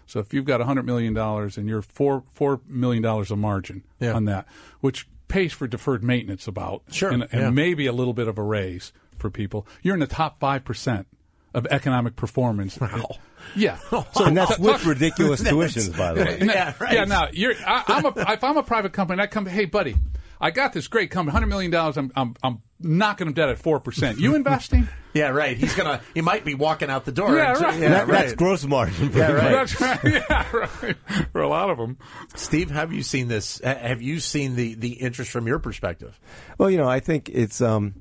so 0.05 0.19
if 0.19 0.33
you've 0.33 0.43
got 0.43 0.59
hundred 0.59 0.85
million 0.85 1.13
dollars 1.13 1.57
and 1.57 1.69
you're 1.69 1.81
four 1.81 2.23
four 2.33 2.59
million 2.67 3.01
dollars 3.01 3.31
a 3.31 3.37
margin 3.37 3.83
Yeah. 4.01 4.11
on 4.11 4.25
that, 4.25 4.45
which 4.81 5.07
pays 5.29 5.53
for 5.53 5.67
deferred 5.67 6.03
maintenance 6.03 6.45
about 6.45 6.83
Sure, 6.91 7.11
and, 7.11 7.23
and 7.31 7.41
yeah. 7.41 7.49
maybe 7.49 7.85
a 7.85 7.93
little 7.93 8.13
bit 8.13 8.27
of 8.27 8.37
a 8.37 8.43
raise 8.43 8.91
for 9.17 9.29
people, 9.29 9.65
you're 9.81 9.93
in 9.93 10.01
the 10.01 10.05
top 10.07 10.41
five 10.41 10.65
percent 10.65 11.07
of 11.53 11.65
economic 11.71 12.17
performance. 12.17 12.77
Wow. 12.77 13.07
Yeah. 13.55 13.77
So 14.15 14.25
and 14.25 14.35
that's 14.35 14.59
with 14.59 14.81
talk- 14.81 14.85
ridiculous 14.85 15.41
tuitions, 15.43 15.97
by 15.97 16.11
the 16.13 16.25
way. 16.25 16.39
Yeah, 16.41 16.73
right. 16.81 16.93
Yeah. 16.93 17.05
Now 17.05 17.29
you're. 17.31 17.53
I, 17.65 17.83
I'm 17.87 18.05
a. 18.05 18.13
If 18.33 18.43
I'm 18.43 18.57
a 18.57 18.63
private 18.63 18.91
company, 18.91 19.21
I 19.21 19.27
come. 19.27 19.45
Hey, 19.45 19.63
buddy, 19.63 19.95
I 20.43 20.51
got 20.51 20.73
this 20.73 20.87
great 20.89 21.09
company, 21.09 21.31
hundred 21.31 21.47
million 21.47 21.71
dollars. 21.71 21.95
I'm. 21.97 22.11
I'm. 22.15 22.35
I'm 22.43 22.61
knocking 22.79 23.25
them 23.27 23.33
dead 23.33 23.47
at 23.49 23.59
four 23.59 23.79
percent. 23.79 24.19
You 24.19 24.35
investing? 24.35 24.87
Yeah, 25.15 25.27
right. 25.29 25.55
He's 25.55 25.75
gonna. 25.75 26.01
He 26.15 26.21
might 26.21 26.43
be 26.43 26.55
walking 26.55 26.89
out 26.89 27.05
the 27.05 27.11
door. 27.11 27.35
Yeah, 27.35 27.51
right. 27.53 27.79
yeah, 27.79 27.89
That- 27.89 28.07
That's 28.07 28.29
right. 28.31 28.35
gross 28.35 28.65
margin. 28.65 29.11
Yeah, 29.13 29.31
right. 29.31 29.51
That's 29.51 29.79
right. 29.79 29.99
Yeah, 30.27 30.51
right. 30.51 30.95
For 31.31 31.41
a 31.41 31.47
lot 31.47 31.69
of 31.69 31.77
them. 31.77 31.99
Steve, 32.33 32.71
have 32.71 32.91
you 32.91 33.03
seen 33.03 33.27
this? 33.27 33.59
Have 33.63 34.01
you 34.01 34.19
seen 34.19 34.55
the 34.55 34.73
the 34.73 34.93
interest 34.93 35.29
from 35.29 35.45
your 35.45 35.59
perspective? 35.59 36.19
Well, 36.57 36.71
you 36.71 36.77
know, 36.77 36.87
I 36.89 36.99
think 36.99 37.29
it's 37.29 37.61
um, 37.61 37.93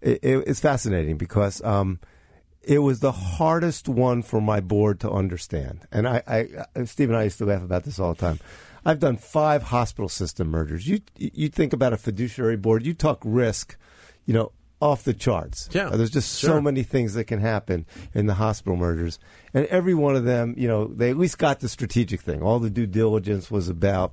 it, 0.00 0.20
it- 0.24 0.44
it's 0.48 0.60
fascinating 0.60 1.18
because 1.18 1.62
um, 1.62 2.00
it 2.62 2.78
was 2.78 3.00
the 3.00 3.12
hardest 3.12 3.86
one 3.86 4.22
for 4.22 4.40
my 4.40 4.60
board 4.60 5.00
to 5.00 5.10
understand. 5.10 5.86
And 5.92 6.08
I, 6.08 6.22
I, 6.26 6.48
I 6.74 6.84
Steve 6.84 7.10
and 7.10 7.18
I 7.18 7.24
used 7.24 7.36
to 7.36 7.44
laugh 7.44 7.62
about 7.62 7.84
this 7.84 7.98
all 7.98 8.14
the 8.14 8.18
time. 8.20 8.40
I've 8.86 9.00
done 9.00 9.16
five 9.16 9.64
hospital 9.64 10.08
system 10.08 10.48
mergers. 10.48 10.86
You 10.86 11.00
you 11.18 11.48
think 11.48 11.72
about 11.72 11.92
a 11.92 11.96
fiduciary 11.96 12.56
board. 12.56 12.86
You 12.86 12.94
talk 12.94 13.20
risk, 13.24 13.76
you 14.26 14.32
know, 14.32 14.52
off 14.80 15.02
the 15.02 15.12
charts. 15.12 15.68
Yeah, 15.72 15.88
uh, 15.88 15.96
there's 15.96 16.12
just 16.12 16.38
sure. 16.38 16.50
so 16.50 16.60
many 16.60 16.84
things 16.84 17.14
that 17.14 17.24
can 17.24 17.40
happen 17.40 17.84
in 18.14 18.26
the 18.26 18.34
hospital 18.34 18.76
mergers, 18.76 19.18
and 19.52 19.66
every 19.66 19.94
one 19.94 20.14
of 20.14 20.24
them, 20.24 20.54
you 20.56 20.68
know, 20.68 20.86
they 20.86 21.10
at 21.10 21.18
least 21.18 21.36
got 21.36 21.58
the 21.58 21.68
strategic 21.68 22.20
thing. 22.20 22.42
All 22.42 22.60
the 22.60 22.70
due 22.70 22.86
diligence 22.86 23.50
was 23.50 23.68
about 23.68 24.12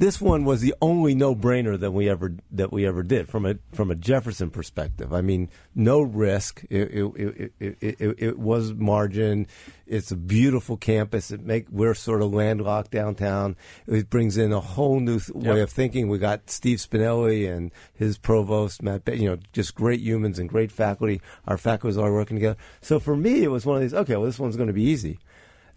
this 0.00 0.18
one 0.18 0.46
was 0.46 0.62
the 0.62 0.74
only 0.80 1.14
no-brainer 1.14 1.78
that 1.78 1.90
we 1.90 2.08
ever 2.08 2.32
that 2.52 2.72
we 2.72 2.86
ever 2.86 3.02
did 3.02 3.28
from 3.28 3.44
a 3.44 3.56
from 3.72 3.90
a 3.90 3.94
Jefferson 3.94 4.48
perspective. 4.48 5.12
I 5.12 5.20
mean, 5.20 5.50
no 5.74 6.00
risk. 6.00 6.64
It 6.70 6.90
it, 6.90 7.52
it, 7.60 7.76
it, 7.80 8.14
it 8.18 8.38
was 8.38 8.72
margin. 8.72 9.46
It's 9.86 10.10
a 10.10 10.16
beautiful 10.16 10.78
campus. 10.78 11.30
It 11.30 11.42
make 11.44 11.66
we're 11.70 11.92
sort 11.92 12.22
of 12.22 12.32
landlocked 12.32 12.90
downtown. 12.90 13.56
It 13.86 14.08
brings 14.08 14.38
in 14.38 14.52
a 14.52 14.60
whole 14.60 15.00
new 15.00 15.20
th- 15.20 15.36
way 15.36 15.56
Yep. 15.58 15.64
of 15.64 15.70
thinking. 15.70 16.08
We 16.08 16.18
got 16.18 16.48
Steve 16.48 16.78
Spinelli 16.78 17.52
and 17.54 17.70
his 17.92 18.16
provost 18.16 18.82
Matt. 18.82 19.02
You 19.06 19.28
know, 19.28 19.38
just 19.52 19.74
great 19.74 20.00
humans 20.00 20.38
and 20.38 20.48
great 20.48 20.72
faculty. 20.72 21.20
Our 21.46 21.58
faculty 21.58 21.90
is 21.90 21.98
all 21.98 22.10
working 22.10 22.38
together. 22.38 22.56
So 22.80 23.00
for 23.00 23.14
me, 23.16 23.42
it 23.42 23.48
was 23.48 23.66
one 23.66 23.76
of 23.76 23.82
these. 23.82 23.92
Okay, 23.92 24.16
well, 24.16 24.24
this 24.24 24.38
one's 24.38 24.56
going 24.56 24.68
to 24.68 24.72
be 24.72 24.84
easy 24.84 25.18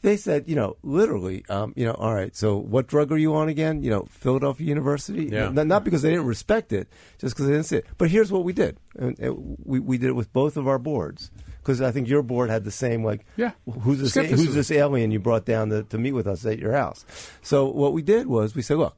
they 0.03 0.17
said, 0.17 0.43
you 0.47 0.55
know, 0.55 0.75
literally, 0.83 1.43
um, 1.49 1.73
you 1.75 1.85
know, 1.85 1.93
all 1.93 2.13
right, 2.13 2.35
so 2.35 2.57
what 2.57 2.87
drug 2.87 3.11
are 3.11 3.17
you 3.17 3.33
on 3.33 3.49
again? 3.49 3.81
You 3.81 3.89
know, 3.89 4.05
Philadelphia 4.09 4.67
University? 4.67 5.25
Yeah. 5.31 5.49
Not, 5.49 5.65
not 5.65 5.83
because 5.83 6.01
they 6.03 6.11
didn't 6.11 6.25
respect 6.27 6.71
it, 6.71 6.87
just 7.17 7.33
because 7.33 7.47
they 7.47 7.53
didn't 7.53 7.65
say 7.65 7.77
it. 7.77 7.85
But 7.97 8.09
here's 8.09 8.31
what 8.31 8.43
we 8.43 8.53
did. 8.53 8.77
And, 8.97 9.17
and 9.17 9.57
we, 9.63 9.79
we 9.79 9.97
did 9.97 10.09
it 10.09 10.15
with 10.15 10.31
both 10.31 10.57
of 10.57 10.67
our 10.67 10.77
boards. 10.77 11.31
Because 11.57 11.81
I 11.81 11.91
think 11.91 12.09
your 12.09 12.21
board 12.21 12.49
had 12.49 12.65
the 12.65 12.71
same, 12.71 13.03
like, 13.05 13.25
Yeah. 13.37 13.51
who's 13.81 13.99
this, 13.99 14.11
Skepticism. 14.11 14.45
who's 14.45 14.55
this 14.55 14.69
alien 14.71 15.11
you 15.11 15.19
brought 15.19 15.45
down 15.45 15.69
to, 15.69 15.83
to 15.83 15.97
meet 15.97 16.11
with 16.11 16.27
us 16.27 16.45
at 16.45 16.59
your 16.59 16.73
house? 16.73 17.05
So 17.41 17.67
what 17.69 17.93
we 17.93 18.01
did 18.01 18.27
was 18.27 18.53
we 18.53 18.61
said, 18.61 18.77
look, 18.77 18.97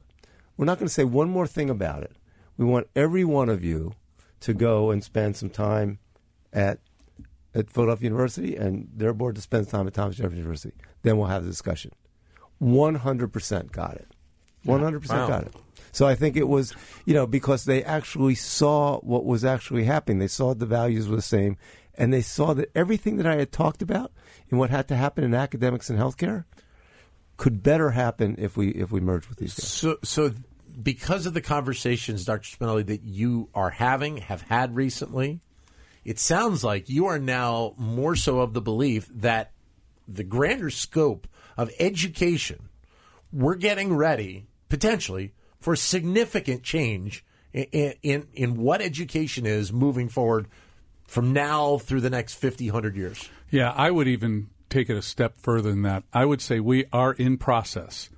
we're 0.57 0.65
not 0.65 0.79
going 0.79 0.87
to 0.87 0.93
say 0.93 1.03
one 1.03 1.29
more 1.29 1.45
thing 1.45 1.69
about 1.69 2.01
it. 2.01 2.15
We 2.57 2.65
want 2.65 2.87
every 2.95 3.23
one 3.23 3.49
of 3.49 3.63
you 3.63 3.93
to 4.39 4.55
go 4.55 4.89
and 4.89 5.03
spend 5.03 5.37
some 5.37 5.51
time 5.51 5.99
at 6.51 6.79
at 7.55 7.69
Philadelphia 7.71 8.05
University 8.09 8.55
and 8.55 8.87
their 8.93 9.13
board 9.13 9.35
to 9.35 9.41
spend 9.41 9.67
time 9.69 9.87
at 9.87 9.93
Thomas 9.95 10.17
Jefferson 10.17 10.37
University. 10.37 10.75
Then 11.01 11.17
we'll 11.17 11.27
have 11.27 11.43
the 11.43 11.49
discussion. 11.49 11.91
100% 12.61 13.71
got 13.71 13.95
it. 13.95 14.07
100% 14.65 15.09
Wow. 15.09 15.27
got 15.27 15.43
it. 15.43 15.55
So 15.91 16.05
I 16.07 16.15
think 16.15 16.35
it 16.35 16.47
was, 16.47 16.73
you 17.05 17.13
know, 17.13 17.25
because 17.25 17.65
they 17.65 17.83
actually 17.83 18.35
saw 18.35 18.99
what 18.99 19.25
was 19.25 19.45
actually 19.45 19.85
happening. 19.85 20.19
They 20.19 20.27
saw 20.27 20.53
the 20.53 20.65
values 20.65 21.07
were 21.07 21.15
the 21.15 21.21
same, 21.21 21.55
and 21.97 22.11
they 22.11 22.21
saw 22.21 22.53
that 22.53 22.69
everything 22.75 23.15
that 23.17 23.25
I 23.25 23.35
had 23.35 23.51
talked 23.53 23.81
about 23.81 24.11
and 24.49 24.59
what 24.59 24.69
had 24.69 24.87
to 24.89 24.95
happen 24.95 25.23
in 25.23 25.33
academics 25.33 25.89
and 25.89 25.97
healthcare 25.97 26.43
could 27.37 27.63
better 27.63 27.91
happen 27.91 28.35
if 28.37 28.57
we 28.57 28.69
if 28.69 28.91
we 28.91 28.99
merged 28.99 29.27
with 29.27 29.37
these 29.37 29.53
guys. 29.53 29.67
So, 29.67 29.97
so 30.03 30.31
because 30.81 31.25
of 31.25 31.33
the 31.33 31.41
conversations, 31.41 32.25
Dr. 32.25 32.57
Spinelli, 32.57 32.85
that 32.87 33.03
you 33.03 33.49
are 33.53 33.69
having, 33.69 34.17
have 34.17 34.41
had 34.41 34.75
recently, 34.75 35.39
it 36.05 36.19
sounds 36.19 36.63
like 36.63 36.87
you 36.87 37.07
are 37.07 37.19
now 37.19 37.73
more 37.77 38.15
so 38.15 38.39
of 38.39 38.53
the 38.53 38.61
belief 38.61 39.09
that 39.13 39.51
the 40.07 40.23
grander 40.23 40.69
scope 40.69 41.27
of 41.57 41.71
education, 41.79 42.69
we're 43.33 43.55
getting 43.55 43.95
ready 43.95 44.45
potentially 44.69 45.33
for 45.59 45.75
significant 45.75 46.63
change 46.63 47.25
in, 47.53 47.95
in 48.03 48.27
in 48.33 48.57
what 48.57 48.81
education 48.81 49.45
is 49.45 49.73
moving 49.73 50.07
forward 50.07 50.47
from 51.07 51.33
now 51.33 51.77
through 51.77 52.01
the 52.01 52.09
next 52.09 52.35
50, 52.35 52.65
100 52.67 52.95
years. 52.95 53.29
Yeah, 53.49 53.71
I 53.71 53.91
would 53.91 54.07
even 54.07 54.49
take 54.69 54.89
it 54.89 54.97
a 54.97 55.01
step 55.01 55.39
further 55.39 55.69
than 55.69 55.83
that. 55.83 56.03
I 56.13 56.25
would 56.25 56.41
say 56.41 56.59
we 56.59 56.85
are 56.91 57.13
in 57.13 57.37
process 57.37 58.09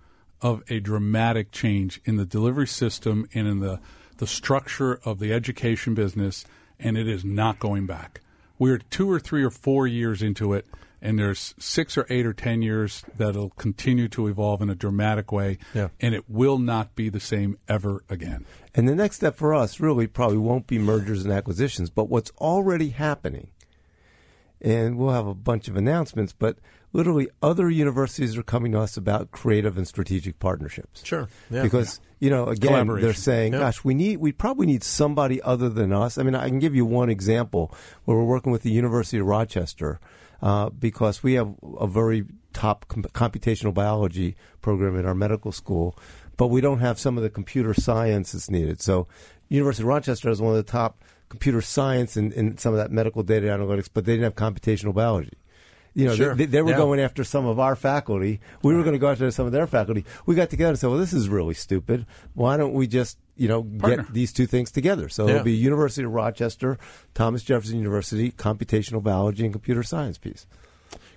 of 0.42 0.64
a 0.70 0.80
dramatic 0.80 1.52
change 1.52 2.02
in 2.06 2.18
the 2.18 2.26
delivery 2.26 2.68
system 2.68 3.28
and 3.34 3.48
in 3.48 3.60
the 3.60 3.80
the 4.18 4.28
structure 4.28 5.00
of 5.06 5.20
the 5.20 5.32
education 5.32 5.94
business, 5.94 6.44
and 6.80 6.98
it 6.98 7.08
is 7.08 7.24
not 7.26 7.60
going 7.60 7.86
back. 7.86 8.22
We're 8.60 8.78
two 8.80 9.10
or 9.12 9.20
three 9.20 9.44
or 9.44 9.50
four 9.52 9.86
years 9.88 10.22
into 10.22 10.54
it, 10.54 10.66
and 11.02 11.20
there's 11.20 11.54
six 11.60 11.96
or 11.98 12.08
eight 12.10 12.26
or 12.26 12.34
ten 12.34 12.62
years 12.64 13.04
that'll 13.16 13.52
continue 13.52 14.08
to 14.10 14.28
evolve 14.28 14.62
in 14.62 14.70
a 14.70 14.76
dramatic 14.76 15.32
way, 15.32 15.60
Yeah. 15.74 15.90
and 16.02 16.16
it 16.16 16.28
will 16.28 16.58
not 16.58 16.96
be 16.96 17.10
the 17.10 17.20
same 17.20 17.58
ever 17.68 18.04
again. 18.10 18.46
And 18.74 18.88
the 18.90 18.96
next 18.96 19.18
step 19.18 19.36
for 19.36 19.54
us 19.54 19.80
really 19.80 20.08
probably 20.08 20.38
won't 20.40 20.66
be 20.68 20.80
mergers 20.80 21.24
and 21.24 21.32
acquisitions, 21.32 21.90
but 21.92 22.10
what's 22.10 22.32
already 22.40 22.90
happening, 22.90 23.50
and 24.62 24.98
we'll 24.98 25.14
have 25.14 25.28
a 25.28 25.36
bunch 25.36 25.68
of 25.68 25.76
announcements, 25.78 26.34
but 26.34 26.58
literally 26.98 27.30
other 27.44 27.70
universities 27.70 28.36
are 28.38 28.44
coming 28.44 28.72
to 28.72 28.80
us 28.80 28.98
about 28.98 29.30
creative 29.30 29.78
and 29.78 29.88
strategic 29.88 30.40
partnerships. 30.40 31.06
Sure. 31.06 31.30
Yeah. 31.52 31.62
Because, 31.62 32.02
you 32.20 32.32
know, 32.32 32.48
again, 32.48 32.88
they're 32.88 33.14
saying, 33.14 33.54
Yeah. 33.54 33.60
gosh, 33.60 33.84
we 33.84 33.94
need, 33.94 34.18
we 34.18 34.32
probably 34.32 34.66
need 34.66 34.84
somebody 34.84 35.40
other 35.44 35.70
than 35.70 35.94
us. 35.94 36.18
I 36.18 36.24
mean, 36.24 36.34
I 36.34 36.50
can 36.50 36.58
give 36.58 36.76
you 36.76 36.86
one 36.86 37.12
example 37.12 37.72
where 38.06 38.18
we're 38.18 38.24
working 38.24 38.52
with 38.52 38.64
the 38.64 38.72
University 38.72 39.20
of 39.20 39.28
Rochester 39.28 40.00
uh, 40.42 40.72
because 40.72 41.22
we 41.22 41.34
have 41.34 41.54
a 41.80 41.86
very 41.86 42.26
top 42.54 42.88
com- 42.88 43.04
computational 43.04 43.76
biology 43.76 44.36
program 44.62 44.98
in 44.98 45.06
our 45.06 45.14
medical 45.16 45.52
school, 45.52 45.96
but 46.36 46.48
we 46.48 46.62
don't 46.62 46.80
have 46.80 46.98
some 46.98 47.16
of 47.16 47.22
the 47.22 47.30
computer 47.30 47.76
science 47.76 48.32
that's 48.32 48.50
needed. 48.50 48.82
So, 48.82 49.08
University 49.50 49.84
of 49.84 49.88
Rochester 49.90 50.30
is 50.32 50.42
one 50.42 50.52
of 50.52 50.58
the 50.58 50.72
top 50.72 51.04
computer 51.30 51.62
science 51.62 52.18
and, 52.18 52.34
and 52.34 52.60
some 52.60 52.74
of 52.74 52.80
that 52.80 52.92
medical 52.92 53.22
data 53.22 53.48
analytics, 53.48 53.88
but 53.94 54.06
they 54.06 54.14
didn't 54.18 54.24
have 54.24 54.36
computational 54.36 54.96
biology. 54.96 55.38
You 55.98 56.06
know, 56.06 56.16
Sure. 56.16 56.36
they, 56.36 56.46
they 56.46 56.62
were 56.62 56.70
Yeah. 56.72 56.78
going 56.78 57.00
after 57.00 57.24
some 57.24 57.48
of 57.48 57.60
our 57.60 57.76
faculty. 57.76 58.40
We 58.62 58.76
were 58.76 58.84
going 58.84 58.94
to 58.94 59.00
go 59.00 59.10
after 59.10 59.30
some 59.32 59.48
of 59.48 59.52
their 59.52 59.66
faculty. 59.66 60.06
We 60.28 60.36
got 60.36 60.52
together 60.52 60.70
and 60.70 60.78
said, 60.80 60.92
"Well, 60.92 61.00
this 61.00 61.12
is 61.12 61.28
really 61.28 61.56
stupid. 61.56 62.06
Why 62.36 62.56
don't 62.56 62.74
we 62.74 62.86
just, 62.86 63.18
you 63.36 63.48
know, 63.48 63.64
Partner. 63.64 64.04
get 64.04 64.14
these 64.14 64.32
two 64.32 64.46
things 64.46 64.70
together?" 64.72 65.10
So 65.10 65.26
Yeah. 65.26 65.32
it'll 65.34 65.44
be 65.46 65.54
University 65.54 66.04
of 66.06 66.12
Rochester, 66.14 66.78
Thomas 67.16 67.42
Jefferson 67.42 67.78
University, 67.78 68.30
computational 68.32 69.02
biology 69.02 69.44
and 69.44 69.52
computer 69.52 69.82
science 69.82 70.20
piece. 70.20 70.46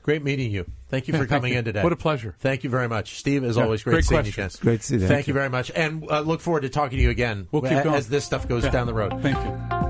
Great 0.03 0.25
meeting 0.25 0.51
you. 0.51 0.65
Thank 0.89 1.09
you 1.09 1.15
for 1.15 1.27
coming 1.27 1.53
in 1.53 1.63
today. 1.67 1.83
What 1.83 1.93
a 1.93 1.97
pleasure. 1.97 2.35
Thank 2.41 2.65
you 2.65 2.71
very 2.71 2.89
much, 2.89 3.19
Steve. 3.19 3.45
As 3.45 3.59
Yeah, 3.59 3.65
always, 3.65 3.83
great, 3.83 3.93
great 3.93 4.05
seeing 4.07 4.17
questions. 4.23 4.37
you 4.39 4.43
guys. 4.45 4.57
Great 4.57 4.81
to 4.81 4.87
see 4.87 4.95
you. 4.97 5.07
Thank, 5.07 5.29
you 5.29 5.35
very 5.35 5.51
much, 5.51 5.71
and 5.77 6.11
uh, 6.11 6.21
look 6.21 6.41
forward 6.41 6.63
to 6.63 6.71
talking 6.71 6.97
to 6.97 7.03
you 7.05 7.11
again. 7.11 7.49
We'll 7.53 7.61
keep 7.61 7.73
a- 7.73 7.83
going. 7.85 7.97
as 7.97 8.09
this 8.09 8.25
stuff 8.25 8.49
goes 8.49 8.63
down 8.71 8.87
the 8.87 8.95
road. 8.95 9.21
Thank 9.21 9.37
you. 9.37 9.90